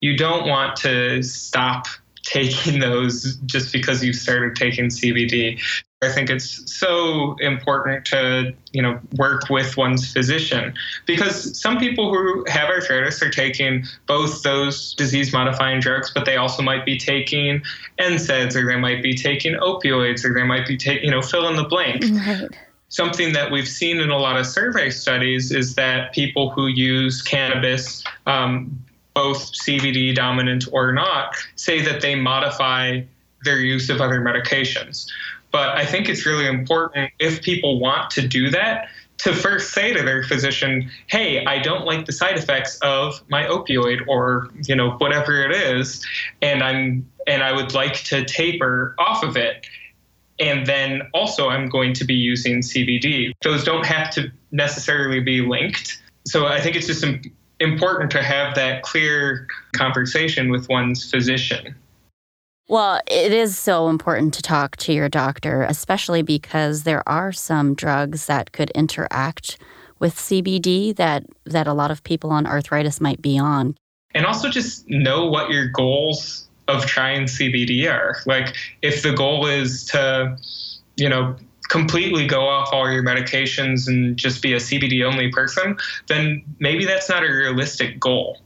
you 0.00 0.16
don't 0.16 0.46
want 0.46 0.76
to 0.76 1.22
stop 1.22 1.86
taking 2.22 2.80
those 2.86 3.36
just 3.46 3.72
because 3.72 4.04
you've 4.04 4.16
started 4.16 4.56
taking 4.56 4.86
CBD. 4.86 5.60
I 6.06 6.12
think 6.12 6.30
it's 6.30 6.72
so 6.72 7.34
important 7.40 8.04
to, 8.06 8.54
you 8.72 8.80
know, 8.80 8.98
work 9.16 9.50
with 9.50 9.76
one's 9.76 10.12
physician 10.12 10.74
because 11.04 11.58
some 11.60 11.78
people 11.78 12.10
who 12.10 12.44
have 12.48 12.68
arthritis 12.68 13.20
are 13.22 13.30
taking 13.30 13.84
both 14.06 14.42
those 14.42 14.94
disease 14.94 15.32
modifying 15.32 15.80
drugs, 15.80 16.10
but 16.14 16.24
they 16.24 16.36
also 16.36 16.62
might 16.62 16.84
be 16.84 16.96
taking 16.96 17.62
NSAIDs 17.98 18.54
or 18.54 18.66
they 18.66 18.76
might 18.78 19.02
be 19.02 19.14
taking 19.14 19.54
opioids 19.54 20.24
or 20.24 20.32
they 20.32 20.44
might 20.44 20.66
be 20.66 20.76
taking, 20.76 21.04
you 21.04 21.10
know, 21.10 21.22
fill 21.22 21.48
in 21.48 21.56
the 21.56 21.64
blank. 21.64 22.04
Right. 22.04 22.48
Something 22.88 23.32
that 23.32 23.50
we've 23.50 23.68
seen 23.68 23.98
in 23.98 24.10
a 24.10 24.18
lot 24.18 24.38
of 24.38 24.46
survey 24.46 24.90
studies 24.90 25.50
is 25.50 25.74
that 25.74 26.12
people 26.12 26.50
who 26.50 26.68
use 26.68 27.20
cannabis 27.20 28.04
um, 28.26 28.78
both 29.16 29.52
CBD 29.54 30.14
dominant 30.14 30.68
or 30.72 30.92
not, 30.92 31.34
say 31.56 31.80
that 31.80 32.02
they 32.02 32.14
modify 32.14 33.00
their 33.44 33.60
use 33.60 33.88
of 33.88 34.02
other 34.02 34.20
medications. 34.20 35.06
But 35.56 35.70
I 35.70 35.86
think 35.86 36.10
it's 36.10 36.26
really 36.26 36.46
important 36.46 37.12
if 37.18 37.40
people 37.40 37.80
want 37.80 38.10
to 38.10 38.28
do 38.28 38.50
that 38.50 38.88
to 39.16 39.32
first 39.32 39.72
say 39.72 39.94
to 39.94 40.02
their 40.02 40.22
physician, 40.22 40.90
"Hey, 41.06 41.46
I 41.46 41.60
don't 41.60 41.86
like 41.86 42.04
the 42.04 42.12
side 42.12 42.36
effects 42.36 42.78
of 42.82 43.22
my 43.30 43.44
opioid 43.44 44.06
or, 44.06 44.50
you 44.66 44.76
know, 44.76 44.90
whatever 44.98 45.42
it 45.42 45.52
is, 45.52 46.04
and 46.42 46.62
I'm 46.62 47.08
and 47.26 47.42
I 47.42 47.52
would 47.52 47.72
like 47.72 47.94
to 48.04 48.22
taper 48.26 48.94
off 48.98 49.22
of 49.22 49.38
it." 49.38 49.66
And 50.38 50.66
then 50.66 51.08
also 51.14 51.48
I'm 51.48 51.70
going 51.70 51.94
to 51.94 52.04
be 52.04 52.12
using 52.12 52.60
CBD. 52.60 53.32
Those 53.42 53.64
don't 53.64 53.86
have 53.86 54.10
to 54.10 54.30
necessarily 54.52 55.20
be 55.20 55.40
linked. 55.40 56.02
So 56.26 56.44
I 56.44 56.60
think 56.60 56.76
it's 56.76 56.86
just 56.86 57.02
important 57.60 58.10
to 58.10 58.22
have 58.22 58.56
that 58.56 58.82
clear 58.82 59.46
conversation 59.72 60.50
with 60.50 60.68
one's 60.68 61.10
physician. 61.10 61.74
Well, 62.68 63.00
it 63.06 63.32
is 63.32 63.56
so 63.56 63.88
important 63.88 64.34
to 64.34 64.42
talk 64.42 64.76
to 64.78 64.92
your 64.92 65.08
doctor, 65.08 65.62
especially 65.62 66.22
because 66.22 66.82
there 66.82 67.08
are 67.08 67.30
some 67.30 67.74
drugs 67.74 68.26
that 68.26 68.50
could 68.50 68.70
interact 68.70 69.58
with 69.98 70.16
CBD 70.16 70.94
that 70.96 71.24
that 71.44 71.68
a 71.68 71.72
lot 71.72 71.90
of 71.90 72.02
people 72.02 72.30
on 72.30 72.46
arthritis 72.46 73.00
might 73.00 73.22
be 73.22 73.38
on. 73.38 73.76
And 74.14 74.26
also 74.26 74.48
just 74.50 74.88
know 74.88 75.26
what 75.26 75.50
your 75.50 75.68
goals 75.68 76.48
of 76.68 76.86
trying 76.86 77.24
CBD 77.24 77.88
are. 77.90 78.16
Like 78.26 78.56
if 78.82 79.02
the 79.02 79.12
goal 79.12 79.46
is 79.46 79.84
to, 79.86 80.36
you 80.96 81.08
know, 81.08 81.36
completely 81.68 82.26
go 82.26 82.48
off 82.48 82.70
all 82.72 82.90
your 82.90 83.02
medications 83.02 83.88
and 83.88 84.16
just 84.16 84.42
be 84.42 84.52
a 84.52 84.56
CBD 84.56 85.04
only 85.04 85.30
person, 85.30 85.76
then 86.08 86.42
maybe 86.58 86.84
that's 86.84 87.08
not 87.08 87.22
a 87.22 87.28
realistic 87.28 87.98
goal. 88.00 88.38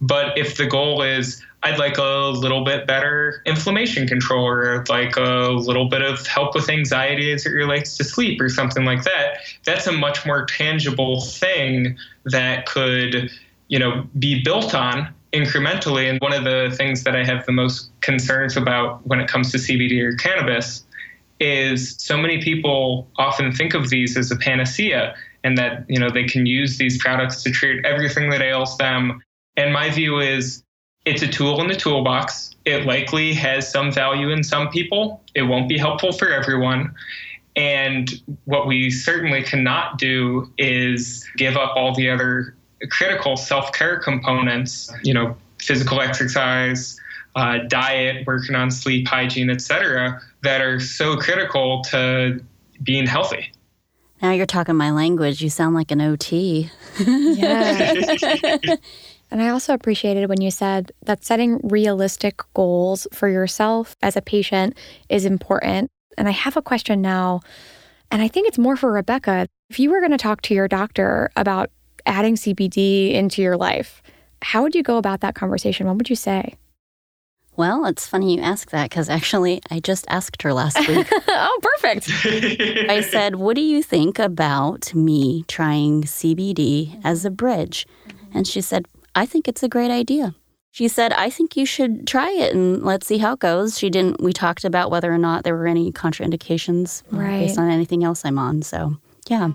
But 0.00 0.36
if 0.36 0.56
the 0.56 0.66
goal 0.66 1.02
is, 1.02 1.42
I'd 1.62 1.78
like 1.78 1.98
a 1.98 2.28
little 2.28 2.64
bit 2.64 2.86
better 2.86 3.42
inflammation 3.46 4.06
control 4.06 4.46
or 4.46 4.84
like 4.88 5.16
a 5.16 5.50
little 5.50 5.88
bit 5.88 6.02
of 6.02 6.26
help 6.26 6.54
with 6.54 6.68
anxiety 6.68 7.32
as 7.32 7.46
it 7.46 7.50
relates 7.50 7.96
to 7.96 8.04
sleep 8.04 8.40
or 8.40 8.48
something 8.48 8.84
like 8.84 9.04
that, 9.04 9.38
that's 9.64 9.86
a 9.86 9.92
much 9.92 10.26
more 10.26 10.44
tangible 10.44 11.22
thing 11.22 11.96
that 12.24 12.66
could, 12.66 13.30
you 13.68 13.78
know, 13.78 14.06
be 14.18 14.42
built 14.44 14.74
on 14.74 15.12
incrementally. 15.32 16.08
And 16.08 16.20
one 16.20 16.32
of 16.32 16.44
the 16.44 16.74
things 16.76 17.02
that 17.04 17.16
I 17.16 17.24
have 17.24 17.46
the 17.46 17.52
most 17.52 17.90
concerns 18.00 18.56
about 18.56 19.04
when 19.06 19.18
it 19.18 19.28
comes 19.28 19.50
to 19.52 19.58
CBD 19.58 20.00
or 20.02 20.14
cannabis 20.16 20.84
is 21.40 21.96
so 21.98 22.16
many 22.16 22.40
people 22.42 23.08
often 23.16 23.52
think 23.52 23.74
of 23.74 23.90
these 23.90 24.16
as 24.16 24.30
a 24.30 24.36
panacea 24.36 25.14
and 25.44 25.58
that 25.58 25.84
you 25.88 25.98
know 25.98 26.10
they 26.10 26.24
can 26.24 26.46
use 26.46 26.78
these 26.78 26.96
products 26.98 27.42
to 27.42 27.50
treat 27.50 27.84
everything 27.84 28.30
that 28.30 28.40
ails 28.40 28.78
them 28.78 29.20
and 29.56 29.72
my 29.72 29.90
view 29.90 30.18
is 30.18 30.62
it's 31.04 31.22
a 31.22 31.28
tool 31.28 31.60
in 31.60 31.68
the 31.68 31.74
toolbox 31.74 32.50
it 32.64 32.84
likely 32.84 33.32
has 33.32 33.70
some 33.70 33.92
value 33.92 34.30
in 34.30 34.42
some 34.42 34.68
people 34.68 35.22
it 35.34 35.42
won't 35.42 35.68
be 35.68 35.78
helpful 35.78 36.12
for 36.12 36.28
everyone 36.28 36.94
and 37.56 38.22
what 38.44 38.66
we 38.66 38.90
certainly 38.90 39.42
cannot 39.42 39.98
do 39.98 40.52
is 40.58 41.26
give 41.36 41.56
up 41.56 41.74
all 41.76 41.94
the 41.94 42.10
other 42.10 42.54
critical 42.90 43.36
self-care 43.36 43.98
components 44.00 44.92
you 45.02 45.14
know 45.14 45.36
physical 45.58 46.00
exercise 46.00 47.00
uh, 47.36 47.58
diet, 47.68 48.26
working 48.26 48.54
on 48.56 48.70
sleep 48.70 49.06
hygiene, 49.06 49.50
etc., 49.50 50.20
that 50.42 50.62
are 50.62 50.80
so 50.80 51.16
critical 51.16 51.82
to 51.82 52.42
being 52.82 53.06
healthy. 53.06 53.52
Now 54.22 54.32
you're 54.32 54.46
talking 54.46 54.74
my 54.74 54.90
language. 54.90 55.42
You 55.42 55.50
sound 55.50 55.74
like 55.74 55.90
an 55.90 56.00
OT. 56.00 56.70
yeah. 56.98 57.94
and 59.30 59.42
I 59.42 59.48
also 59.48 59.74
appreciated 59.74 60.28
when 60.28 60.40
you 60.40 60.50
said 60.50 60.92
that 61.04 61.24
setting 61.24 61.60
realistic 61.64 62.40
goals 62.54 63.06
for 63.12 63.28
yourself 63.28 63.96
as 64.02 64.16
a 64.16 64.22
patient 64.22 64.76
is 65.08 65.24
important. 65.24 65.90
And 66.16 66.28
I 66.28 66.32
have 66.32 66.56
a 66.56 66.62
question 66.62 67.02
now, 67.02 67.40
and 68.10 68.22
I 68.22 68.28
think 68.28 68.48
it's 68.48 68.58
more 68.58 68.76
for 68.76 68.92
Rebecca. 68.92 69.48
If 69.68 69.80
you 69.80 69.90
were 69.90 70.00
going 70.00 70.12
to 70.12 70.18
talk 70.18 70.42
to 70.42 70.54
your 70.54 70.68
doctor 70.68 71.30
about 71.36 71.70
adding 72.06 72.36
CBD 72.36 73.12
into 73.12 73.42
your 73.42 73.56
life, 73.56 74.02
how 74.42 74.62
would 74.62 74.74
you 74.74 74.82
go 74.82 74.96
about 74.96 75.20
that 75.20 75.34
conversation? 75.34 75.86
What 75.86 75.96
would 75.96 76.10
you 76.10 76.16
say? 76.16 76.54
Well, 77.56 77.86
it's 77.86 78.06
funny 78.06 78.36
you 78.36 78.42
ask 78.42 78.70
that 78.70 78.90
because 78.90 79.08
actually 79.08 79.62
I 79.70 79.80
just 79.80 80.04
asked 80.08 80.42
her 80.42 80.52
last 80.52 80.78
week. 80.86 81.08
oh, 81.28 81.58
perfect. 81.62 82.10
I 82.90 83.00
said, 83.00 83.36
What 83.36 83.56
do 83.56 83.62
you 83.62 83.82
think 83.82 84.18
about 84.18 84.94
me 84.94 85.44
trying 85.48 86.02
CBD 86.02 87.00
as 87.02 87.24
a 87.24 87.30
bridge? 87.30 87.86
Mm-hmm. 88.08 88.38
And 88.38 88.46
she 88.46 88.60
said, 88.60 88.86
I 89.16 89.26
think 89.26 89.48
it's 89.48 89.62
a 89.64 89.68
great 89.68 89.90
idea. 89.90 90.34
She 90.72 90.88
said, 90.88 91.12
I 91.14 91.30
think 91.30 91.56
you 91.56 91.64
should 91.64 92.06
try 92.06 92.30
it 92.30 92.54
and 92.54 92.82
let's 92.84 93.06
see 93.06 93.16
how 93.18 93.32
it 93.32 93.38
goes. 93.40 93.78
She 93.78 93.88
didn't, 93.88 94.20
we 94.20 94.32
talked 94.34 94.62
about 94.64 94.90
whether 94.90 95.10
or 95.12 95.16
not 95.18 95.42
there 95.42 95.56
were 95.56 95.66
any 95.66 95.90
contraindications 95.90 97.02
uh, 97.12 97.16
Right. 97.16 97.38
based 97.40 97.58
on 97.58 97.70
anything 97.70 98.04
else 98.04 98.24
I'm 98.26 98.38
on. 98.38 98.60
So, 98.62 98.96
yeah. 99.26 99.52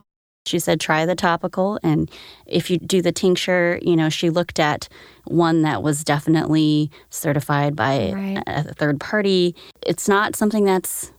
She 0.47 0.57
said, 0.57 0.79
try 0.81 1.05
the 1.05 1.13
topical. 1.13 1.79
And 1.83 2.09
if 2.47 2.71
you 2.71 2.79
do 2.79 3.03
the 3.03 3.11
tincture, 3.11 3.77
you 3.83 3.95
know, 3.95 4.09
she 4.09 4.31
looked 4.31 4.59
at 4.59 4.89
one 5.25 5.61
that 5.61 5.83
was 5.83 6.03
definitely 6.03 6.89
certified 7.11 7.75
by 7.75 8.13
Right. 8.13 8.43
a 8.47 8.69
a 8.69 8.73
third 8.73 8.99
party. 8.99 9.55
It's 9.85 10.07
not 10.09 10.35
something 10.35 10.65
that's 10.65 11.11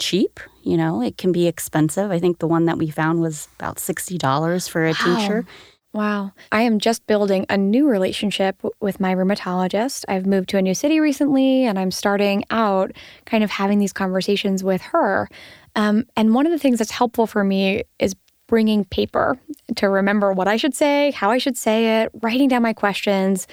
cheap, 0.00 0.40
you 0.64 0.76
know, 0.76 1.00
it 1.00 1.16
can 1.16 1.30
be 1.30 1.46
expensive. 1.46 2.10
I 2.10 2.18
think 2.18 2.40
the 2.40 2.48
one 2.48 2.64
that 2.64 2.78
we 2.78 2.90
found 2.90 3.20
was 3.20 3.46
about 3.60 3.76
$60 3.76 4.68
for 4.68 4.84
a 4.84 4.88
Wow. 4.88 4.94
tincture. 5.04 5.46
Wow. 5.94 6.32
I 6.50 6.62
am 6.62 6.80
just 6.80 7.06
building 7.06 7.46
a 7.48 7.56
new 7.56 7.88
relationship 7.88 8.58
w- 8.58 8.74
with 8.80 8.98
my 8.98 9.14
rheumatologist. 9.14 10.04
I've 10.08 10.26
moved 10.26 10.48
to 10.48 10.58
a 10.58 10.62
new 10.62 10.74
city 10.74 10.98
recently 10.98 11.64
and 11.66 11.78
I'm 11.78 11.92
starting 11.92 12.44
out 12.50 12.90
kind 13.26 13.44
of 13.44 13.50
having 13.50 13.78
these 13.78 13.92
conversations 13.92 14.64
with 14.64 14.82
her. 14.82 15.28
Um, 15.76 16.06
and 16.16 16.34
one 16.34 16.46
of 16.46 16.52
the 16.52 16.58
things 16.58 16.78
that's 16.78 16.90
helpful 16.90 17.28
for 17.28 17.44
me 17.44 17.84
is 18.00 18.16
bringing 18.48 18.84
paper 18.86 19.38
to 19.76 19.88
remember 19.88 20.32
what 20.32 20.48
I 20.48 20.56
should 20.56 20.74
say, 20.74 21.12
how 21.12 21.30
I 21.30 21.38
should 21.38 21.56
say 21.56 22.02
it, 22.02 22.10
writing 22.22 22.48
down 22.48 22.62
my 22.62 22.72
questions. 22.72 23.46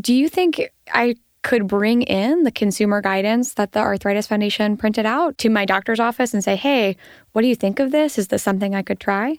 Do 0.00 0.14
you 0.14 0.30
think 0.30 0.62
I 0.94 1.16
could 1.42 1.66
bring 1.66 2.00
in 2.02 2.44
the 2.44 2.50
consumer 2.50 3.02
guidance 3.02 3.54
that 3.54 3.72
the 3.72 3.80
Arthritis 3.80 4.26
Foundation 4.26 4.78
printed 4.78 5.04
out 5.04 5.36
to 5.36 5.50
my 5.50 5.66
doctor's 5.66 6.00
office 6.00 6.32
and 6.32 6.42
say, 6.42 6.56
hey, 6.56 6.96
what 7.32 7.42
do 7.42 7.48
you 7.48 7.54
think 7.54 7.78
of 7.78 7.90
this? 7.90 8.16
Is 8.16 8.28
this 8.28 8.42
something 8.42 8.74
I 8.74 8.82
could 8.82 8.98
try? 8.98 9.38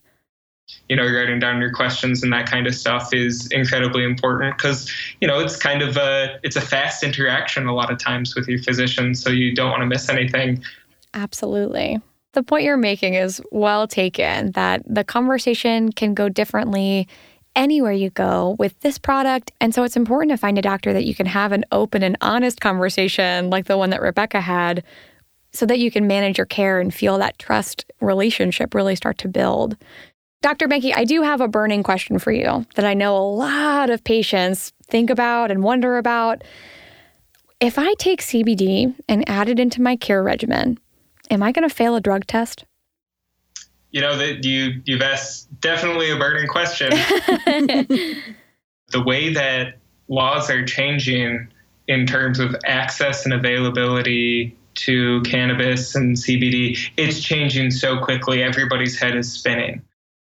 You 0.89 0.95
know, 0.95 1.05
writing 1.05 1.39
down 1.39 1.59
your 1.59 1.71
questions 1.71 2.23
and 2.23 2.31
that 2.33 2.49
kind 2.49 2.67
of 2.67 2.75
stuff 2.75 3.13
is 3.13 3.47
incredibly 3.47 4.03
important 4.03 4.57
because, 4.57 4.91
you 5.21 5.27
know, 5.27 5.39
it's 5.39 5.57
kind 5.57 5.81
of 5.81 5.97
a 5.97 6.39
it's 6.43 6.55
a 6.55 6.61
fast 6.61 7.03
interaction 7.03 7.67
a 7.67 7.73
lot 7.73 7.91
of 7.91 7.97
times 7.97 8.35
with 8.35 8.47
your 8.47 8.61
physician, 8.61 9.15
so 9.15 9.29
you 9.29 9.53
don't 9.53 9.71
want 9.71 9.81
to 9.81 9.87
miss 9.87 10.09
anything. 10.09 10.63
Absolutely. 11.13 11.99
The 12.33 12.43
point 12.43 12.65
you're 12.65 12.77
making 12.77 13.13
is 13.13 13.41
well 13.51 13.87
taken 13.87 14.51
that 14.51 14.83
the 14.85 15.03
conversation 15.03 15.91
can 15.91 16.13
go 16.13 16.29
differently 16.29 17.07
anywhere 17.55 17.93
you 17.93 18.09
go 18.09 18.57
with 18.59 18.77
this 18.81 18.97
product. 18.97 19.51
And 19.61 19.73
so 19.73 19.83
it's 19.83 19.95
important 19.95 20.31
to 20.31 20.37
find 20.37 20.57
a 20.57 20.61
doctor 20.61 20.91
that 20.91 21.05
you 21.05 21.15
can 21.15 21.25
have 21.25 21.53
an 21.53 21.63
open 21.71 22.03
and 22.03 22.17
honest 22.19 22.59
conversation 22.59 23.49
like 23.49 23.65
the 23.65 23.77
one 23.77 23.91
that 23.91 24.01
Rebecca 24.01 24.41
had 24.41 24.83
so 25.53 25.65
that 25.65 25.79
you 25.79 25.89
can 25.89 26.05
manage 26.05 26.37
your 26.37 26.45
care 26.45 26.81
and 26.81 26.93
feel 26.93 27.17
that 27.17 27.39
trust 27.39 27.85
relationship 28.01 28.73
really 28.73 28.95
start 28.95 29.17
to 29.19 29.29
build. 29.29 29.77
Dr. 30.45 30.67
Boehnke, 30.67 30.93
I 30.95 31.05
do 31.05 31.23
have 31.23 31.41
a 31.41 31.47
burning 31.47 31.81
question 31.81 32.19
for 32.19 32.31
you 32.31 32.67
that 32.75 32.85
I 32.85 32.93
know 32.93 33.17
a 33.17 33.25
lot 33.25 33.89
of 33.89 34.03
patients 34.03 34.73
think 34.85 35.09
about 35.09 35.49
and 35.49 35.63
wonder 35.63 35.97
about. 35.97 36.43
If 37.59 37.79
I 37.79 37.95
take 37.95 38.21
CBD 38.21 38.93
and 39.09 39.27
add 39.27 39.49
it 39.49 39.59
into 39.59 39.81
my 39.81 39.95
care 39.95 40.21
regimen, 40.21 40.77
am 41.31 41.41
I 41.41 41.51
going 41.51 41.67
to 41.67 41.73
fail 41.73 41.95
a 41.95 41.99
drug 41.99 42.27
test? 42.27 42.63
You 43.89 44.01
know 44.01 44.15
that 44.19 44.45
you 44.45 44.83
you've 44.85 45.01
asked 45.01 45.47
definitely 45.61 46.11
a 46.11 46.15
burning 46.15 46.47
question. 46.47 46.91
the 46.91 48.21
way 49.03 49.33
that 49.33 49.79
laws 50.09 50.51
are 50.51 50.63
changing 50.63 51.47
in 51.87 52.05
terms 52.05 52.37
of 52.37 52.55
access 52.67 53.25
and 53.25 53.33
availability 53.33 54.55
to 54.75 55.23
cannabis 55.23 55.95
and 55.95 56.15
CBD, 56.15 56.77
it's 56.97 57.19
changing 57.19 57.71
so 57.71 57.97
quickly. 57.97 58.43
Everybody's 58.43 58.99
head 58.99 59.15
is 59.15 59.33
spinning. 59.33 59.81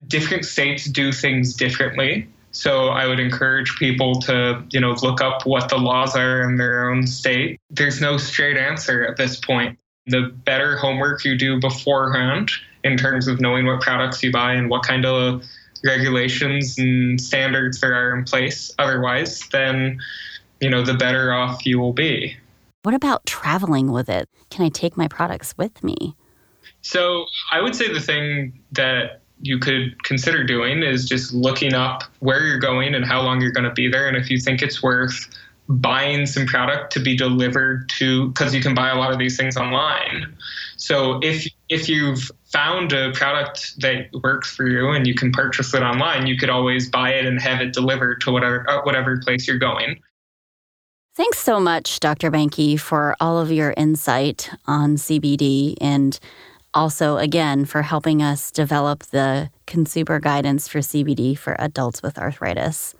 Different 0.08 0.44
states 0.44 0.84
do 0.84 1.12
things 1.12 1.54
differently. 1.54 2.28
So 2.52 2.88
I 2.88 3.06
would 3.06 3.20
encourage 3.20 3.76
people 3.76 4.18
to, 4.20 4.64
you 4.70 4.80
know, 4.80 4.92
look 5.02 5.20
up 5.20 5.44
what 5.44 5.68
the 5.68 5.76
laws 5.76 6.16
are 6.16 6.48
in 6.48 6.56
their 6.56 6.88
own 6.88 7.06
state. 7.06 7.60
There's 7.70 8.00
no 8.00 8.16
straight 8.16 8.56
answer 8.56 9.06
at 9.06 9.16
this 9.16 9.38
point. 9.38 9.78
The 10.06 10.32
better 10.44 10.76
homework 10.76 11.24
you 11.24 11.36
do 11.36 11.60
beforehand 11.60 12.50
in 12.82 12.96
terms 12.96 13.28
of 13.28 13.40
knowing 13.40 13.66
what 13.66 13.82
products 13.82 14.22
you 14.22 14.32
buy 14.32 14.54
and 14.54 14.70
what 14.70 14.84
kind 14.84 15.04
of 15.04 15.44
regulations 15.84 16.78
and 16.78 17.20
standards 17.20 17.80
there 17.80 17.94
are 17.94 18.16
in 18.16 18.24
place 18.24 18.72
otherwise, 18.78 19.40
then, 19.52 19.98
you 20.60 20.70
know, 20.70 20.82
the 20.82 20.94
better 20.94 21.34
off 21.34 21.66
you 21.66 21.78
will 21.78 21.92
be. 21.92 22.36
What 22.84 22.94
about 22.94 23.26
traveling 23.26 23.90
with 23.90 24.08
it? 24.08 24.28
Can 24.50 24.64
I 24.64 24.68
take 24.68 24.96
my 24.96 25.08
products 25.08 25.54
with 25.58 25.82
me? 25.82 26.16
So 26.80 27.26
I 27.50 27.60
would 27.60 27.74
say 27.74 27.92
the 27.92 28.00
thing 28.00 28.60
that 28.72 29.22
you 29.40 29.58
could 29.58 30.02
consider 30.04 30.44
doing 30.44 30.82
is 30.82 31.04
just 31.04 31.32
looking 31.32 31.74
up 31.74 32.02
where 32.20 32.46
you're 32.46 32.58
going 32.58 32.94
and 32.94 33.04
how 33.04 33.22
long 33.22 33.40
you're 33.40 33.52
going 33.52 33.68
to 33.68 33.72
be 33.72 33.88
there. 33.88 34.08
And 34.08 34.16
if 34.16 34.30
you 34.30 34.38
think 34.38 34.62
it's 34.62 34.82
worth 34.82 35.28
buying 35.68 36.26
some 36.26 36.46
product 36.46 36.92
to 36.92 37.00
be 37.00 37.16
delivered 37.16 37.88
to, 37.98 38.28
because 38.28 38.54
you 38.54 38.62
can 38.62 38.74
buy 38.74 38.90
a 38.90 38.96
lot 38.96 39.12
of 39.12 39.18
these 39.18 39.36
things 39.36 39.56
online. 39.56 40.34
So 40.76 41.18
if 41.22 41.46
if 41.68 41.88
you've 41.88 42.30
found 42.44 42.92
a 42.92 43.10
product 43.12 43.80
that 43.80 44.08
works 44.22 44.54
for 44.54 44.66
you 44.66 44.90
and 44.90 45.06
you 45.06 45.14
can 45.14 45.32
purchase 45.32 45.74
it 45.74 45.82
online, 45.82 46.26
you 46.26 46.36
could 46.36 46.50
always 46.50 46.88
buy 46.88 47.10
it 47.10 47.26
and 47.26 47.40
have 47.40 47.60
it 47.60 47.72
delivered 47.72 48.20
to 48.22 48.32
whatever 48.32 48.68
uh, 48.70 48.82
whatever 48.82 49.18
place 49.18 49.48
you're 49.48 49.58
going. 49.58 50.00
Thanks 51.16 51.38
so 51.38 51.58
much, 51.58 51.98
Dr. 51.98 52.30
Boehnke, 52.30 52.78
for 52.78 53.16
all 53.20 53.38
of 53.38 53.50
your 53.50 53.72
insight 53.74 54.50
on 54.66 54.96
CBD 54.96 55.74
and 55.80 56.20
also, 56.76 57.16
again, 57.16 57.64
for 57.64 57.80
helping 57.80 58.22
us 58.22 58.50
develop 58.50 59.02
the 59.04 59.50
consumer 59.66 60.20
guidance 60.20 60.68
for 60.68 60.80
CBD 60.80 61.36
for 61.36 61.56
adults 61.58 62.02
with 62.02 62.18
arthritis. 62.18 62.94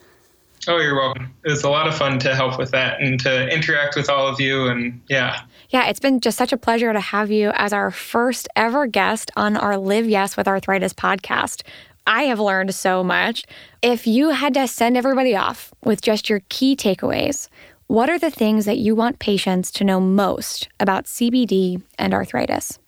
Oh, 0.67 0.79
you're 0.79 0.97
welcome. 0.97 1.33
It 1.45 1.51
was 1.51 1.63
a 1.63 1.69
lot 1.69 1.87
of 1.87 1.95
fun 1.95 2.19
to 2.21 2.35
help 2.35 2.59
with 2.59 2.71
that 2.71 3.01
and 3.01 3.21
to 3.21 3.49
interact 3.49 3.95
with 3.95 4.09
all 4.09 4.27
of 4.27 4.41
you. 4.41 4.67
And 4.67 5.01
yeah, 5.09 5.43
Yeah, 5.69 5.87
it's 5.89 6.01
been 6.01 6.21
just 6.21 6.39
such 6.39 6.53
a 6.53 6.57
pleasure 6.57 6.93
to 6.93 7.01
have 7.01 7.31
you 7.31 7.51
as 7.55 7.75
our 7.75 7.91
first 7.91 8.49
ever 8.57 8.87
guest 8.87 9.31
on 9.37 9.57
our 9.57 9.77
Live 9.77 10.09
Yes 10.09 10.37
with 10.37 10.49
Arthritis 10.49 10.95
podcast. 10.95 11.63
I 12.07 12.23
have 12.25 12.41
learned 12.41 12.75
so 12.75 13.05
much. 13.05 13.45
If 13.83 14.07
you 14.07 14.31
had 14.31 14.55
to 14.55 14.67
send 14.67 14.97
everybody 14.97 15.37
off 15.37 15.75
with 15.85 16.01
just 16.01 16.31
your 16.31 16.41
key 16.49 16.75
takeaways, 16.75 17.49
what 17.89 18.09
are 18.09 18.19
the 18.19 18.31
things 18.31 18.65
that 18.65 18.79
you 18.79 18.95
want 18.95 19.19
patients 19.19 19.71
to 19.73 19.85
know 19.85 20.01
most 20.01 20.69
about 20.81 21.05
CBD 21.05 21.83
and 21.99 22.15
arthritis? 22.15 22.79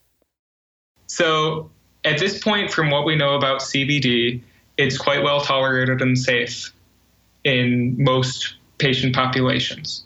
So 1.09 1.71
at 2.05 2.19
this 2.19 2.39
point, 2.43 2.73
from 2.73 2.91
what 2.91 3.05
we 3.05 3.17
know 3.17 3.35
about 3.35 3.61
CBD, 3.61 4.41
it's 4.77 4.97
quite 4.97 5.23
well 5.23 5.41
tolerated 5.41 6.01
and 6.01 6.17
safe 6.17 6.73
in 7.45 7.97
most 8.03 8.55
patient 8.79 9.15
populations. 9.15 10.05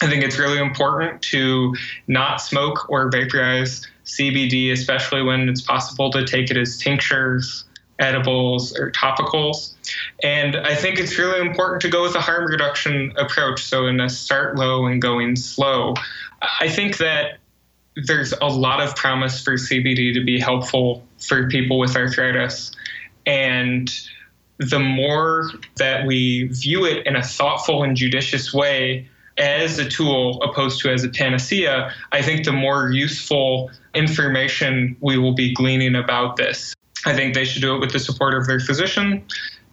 I 0.00 0.08
think 0.08 0.22
it's 0.22 0.38
really 0.38 0.58
important 0.58 1.22
to 1.22 1.74
not 2.06 2.40
smoke 2.40 2.88
or 2.88 3.10
vaporize 3.10 3.86
CBD, 4.04 4.72
especially 4.72 5.22
when 5.22 5.48
it's 5.48 5.62
possible 5.62 6.10
to 6.10 6.24
take 6.24 6.50
it 6.50 6.56
as 6.56 6.76
tinctures, 6.76 7.64
edibles, 7.98 8.76
or 8.78 8.90
topicals. 8.90 9.74
And 10.22 10.56
I 10.56 10.74
think 10.74 10.98
it's 10.98 11.18
really 11.18 11.40
important 11.40 11.80
to 11.82 11.88
go 11.88 12.02
with 12.02 12.14
a 12.14 12.20
harm 12.20 12.44
reduction 12.46 13.12
approach. 13.16 13.64
So, 13.64 13.86
in 13.86 14.00
a 14.00 14.08
start 14.08 14.56
low 14.56 14.86
and 14.86 15.00
going 15.00 15.36
slow. 15.36 15.94
I 16.60 16.68
think 16.68 16.98
that 16.98 17.38
there's 17.96 18.32
a 18.40 18.46
lot 18.46 18.80
of 18.80 18.94
promise 18.96 19.42
for 19.42 19.54
CBD 19.54 20.12
to 20.14 20.24
be 20.24 20.38
helpful 20.38 21.04
for 21.18 21.48
people 21.48 21.78
with 21.78 21.96
arthritis. 21.96 22.72
And 23.26 23.90
the 24.58 24.78
more 24.78 25.50
that 25.76 26.06
we 26.06 26.44
view 26.48 26.84
it 26.84 27.06
in 27.06 27.16
a 27.16 27.22
thoughtful 27.22 27.82
and 27.82 27.96
judicious 27.96 28.52
way 28.52 29.08
as 29.36 29.78
a 29.78 29.88
tool 29.88 30.40
opposed 30.42 30.80
to 30.80 30.92
as 30.92 31.02
a 31.04 31.08
panacea, 31.08 31.92
I 32.12 32.22
think 32.22 32.44
the 32.44 32.52
more 32.52 32.90
useful 32.90 33.70
information 33.94 34.96
we 35.00 35.18
will 35.18 35.34
be 35.34 35.52
gleaning 35.54 35.94
about 35.94 36.36
this. 36.36 36.74
I 37.06 37.14
think 37.14 37.34
they 37.34 37.44
should 37.44 37.62
do 37.62 37.74
it 37.74 37.80
with 37.80 37.92
the 37.92 37.98
support 37.98 38.34
of 38.34 38.46
their 38.46 38.60
physician. 38.60 39.24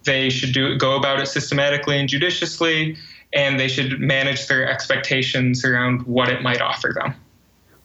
They 0.04 0.30
should 0.30 0.52
do 0.52 0.76
go 0.76 0.96
about 0.96 1.20
it 1.20 1.26
systematically 1.26 1.98
and 1.98 2.08
judiciously, 2.08 2.96
and 3.32 3.58
they 3.58 3.68
should 3.68 4.00
manage 4.00 4.48
their 4.48 4.68
expectations 4.68 5.64
around 5.64 6.02
what 6.06 6.28
it 6.28 6.42
might 6.42 6.60
offer 6.60 6.92
them. 6.94 7.14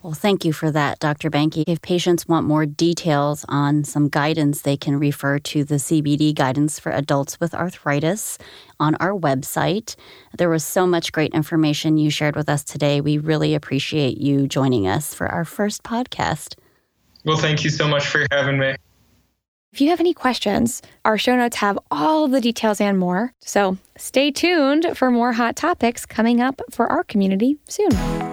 Well, 0.07 0.13
thank 0.13 0.45
you 0.45 0.53
for 0.53 0.71
that, 0.71 0.99
Dr. 0.99 1.29
Boehnke. 1.29 1.65
If 1.67 1.81
patients 1.81 2.29
want 2.29 2.47
more 2.47 2.65
details 2.65 3.43
on 3.49 3.83
some 3.83 4.07
guidance, 4.07 4.61
they 4.61 4.77
can 4.77 4.97
refer 4.97 5.37
to 5.39 5.65
the 5.65 5.75
CBD 5.75 6.33
guidance 6.33 6.79
for 6.79 6.93
adults 6.93 7.41
with 7.41 7.53
arthritis 7.53 8.37
on 8.79 8.95
our 9.01 9.11
website. 9.11 9.97
There 10.37 10.47
was 10.47 10.63
so 10.63 10.87
much 10.87 11.11
great 11.11 11.33
information 11.33 11.97
you 11.97 12.09
shared 12.09 12.37
with 12.37 12.47
us 12.47 12.63
today. 12.63 13.01
We 13.01 13.17
really 13.17 13.53
appreciate 13.53 14.17
you 14.17 14.47
joining 14.47 14.87
us 14.87 15.13
for 15.13 15.27
our 15.27 15.43
first 15.43 15.83
podcast. 15.83 16.55
Well, 17.25 17.35
thank 17.35 17.65
you 17.65 17.69
so 17.69 17.85
much 17.85 18.07
for 18.07 18.25
having 18.31 18.59
me. 18.59 18.77
If 19.73 19.81
you 19.81 19.89
have 19.89 19.99
any 19.99 20.13
questions, 20.13 20.81
our 21.03 21.17
show 21.17 21.35
notes 21.35 21.57
have 21.57 21.77
all 21.91 22.29
the 22.29 22.39
details 22.39 22.79
and 22.79 22.97
more. 22.97 23.33
So 23.41 23.77
stay 23.97 24.31
tuned 24.31 24.97
for 24.97 25.11
more 25.11 25.33
hot 25.33 25.57
topics 25.57 26.05
coming 26.05 26.39
up 26.39 26.61
for 26.71 26.87
our 26.87 27.03
community 27.03 27.57
soon. 27.67 28.26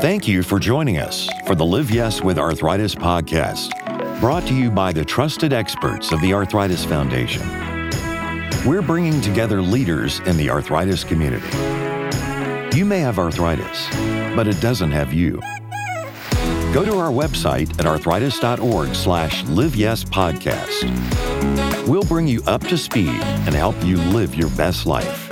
Thank 0.00 0.28
you 0.28 0.44
for 0.44 0.60
joining 0.60 0.98
us 0.98 1.28
for 1.44 1.56
the 1.56 1.66
Live 1.66 1.90
Yes 1.90 2.22
with 2.22 2.38
Arthritis 2.38 2.94
podcast, 2.94 3.72
brought 4.20 4.46
to 4.46 4.54
you 4.54 4.70
by 4.70 4.92
the 4.92 5.04
trusted 5.04 5.52
experts 5.52 6.12
of 6.12 6.20
the 6.20 6.32
Arthritis 6.32 6.84
Foundation. 6.84 7.42
We're 8.64 8.80
bringing 8.80 9.20
together 9.20 9.60
leaders 9.60 10.20
in 10.20 10.36
the 10.36 10.50
arthritis 10.50 11.02
community. 11.02 11.48
You 12.78 12.84
may 12.84 13.00
have 13.00 13.18
arthritis, 13.18 13.88
but 14.36 14.46
it 14.46 14.60
doesn't 14.60 14.92
have 14.92 15.12
you. 15.12 15.40
Go 16.72 16.84
to 16.84 16.96
our 16.96 17.10
website 17.10 17.68
at 17.80 17.86
arthritis.org 17.86 18.94
slash 18.94 19.42
liveyespodcast. 19.46 21.88
We'll 21.88 22.04
bring 22.04 22.28
you 22.28 22.40
up 22.46 22.62
to 22.68 22.78
speed 22.78 23.08
and 23.08 23.52
help 23.52 23.74
you 23.84 23.96
live 23.96 24.36
your 24.36 24.50
best 24.50 24.86
life. 24.86 25.28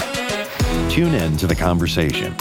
Tune 0.90 1.14
in 1.14 1.37
to 1.37 1.46
the 1.46 1.55
conversation 1.55 2.35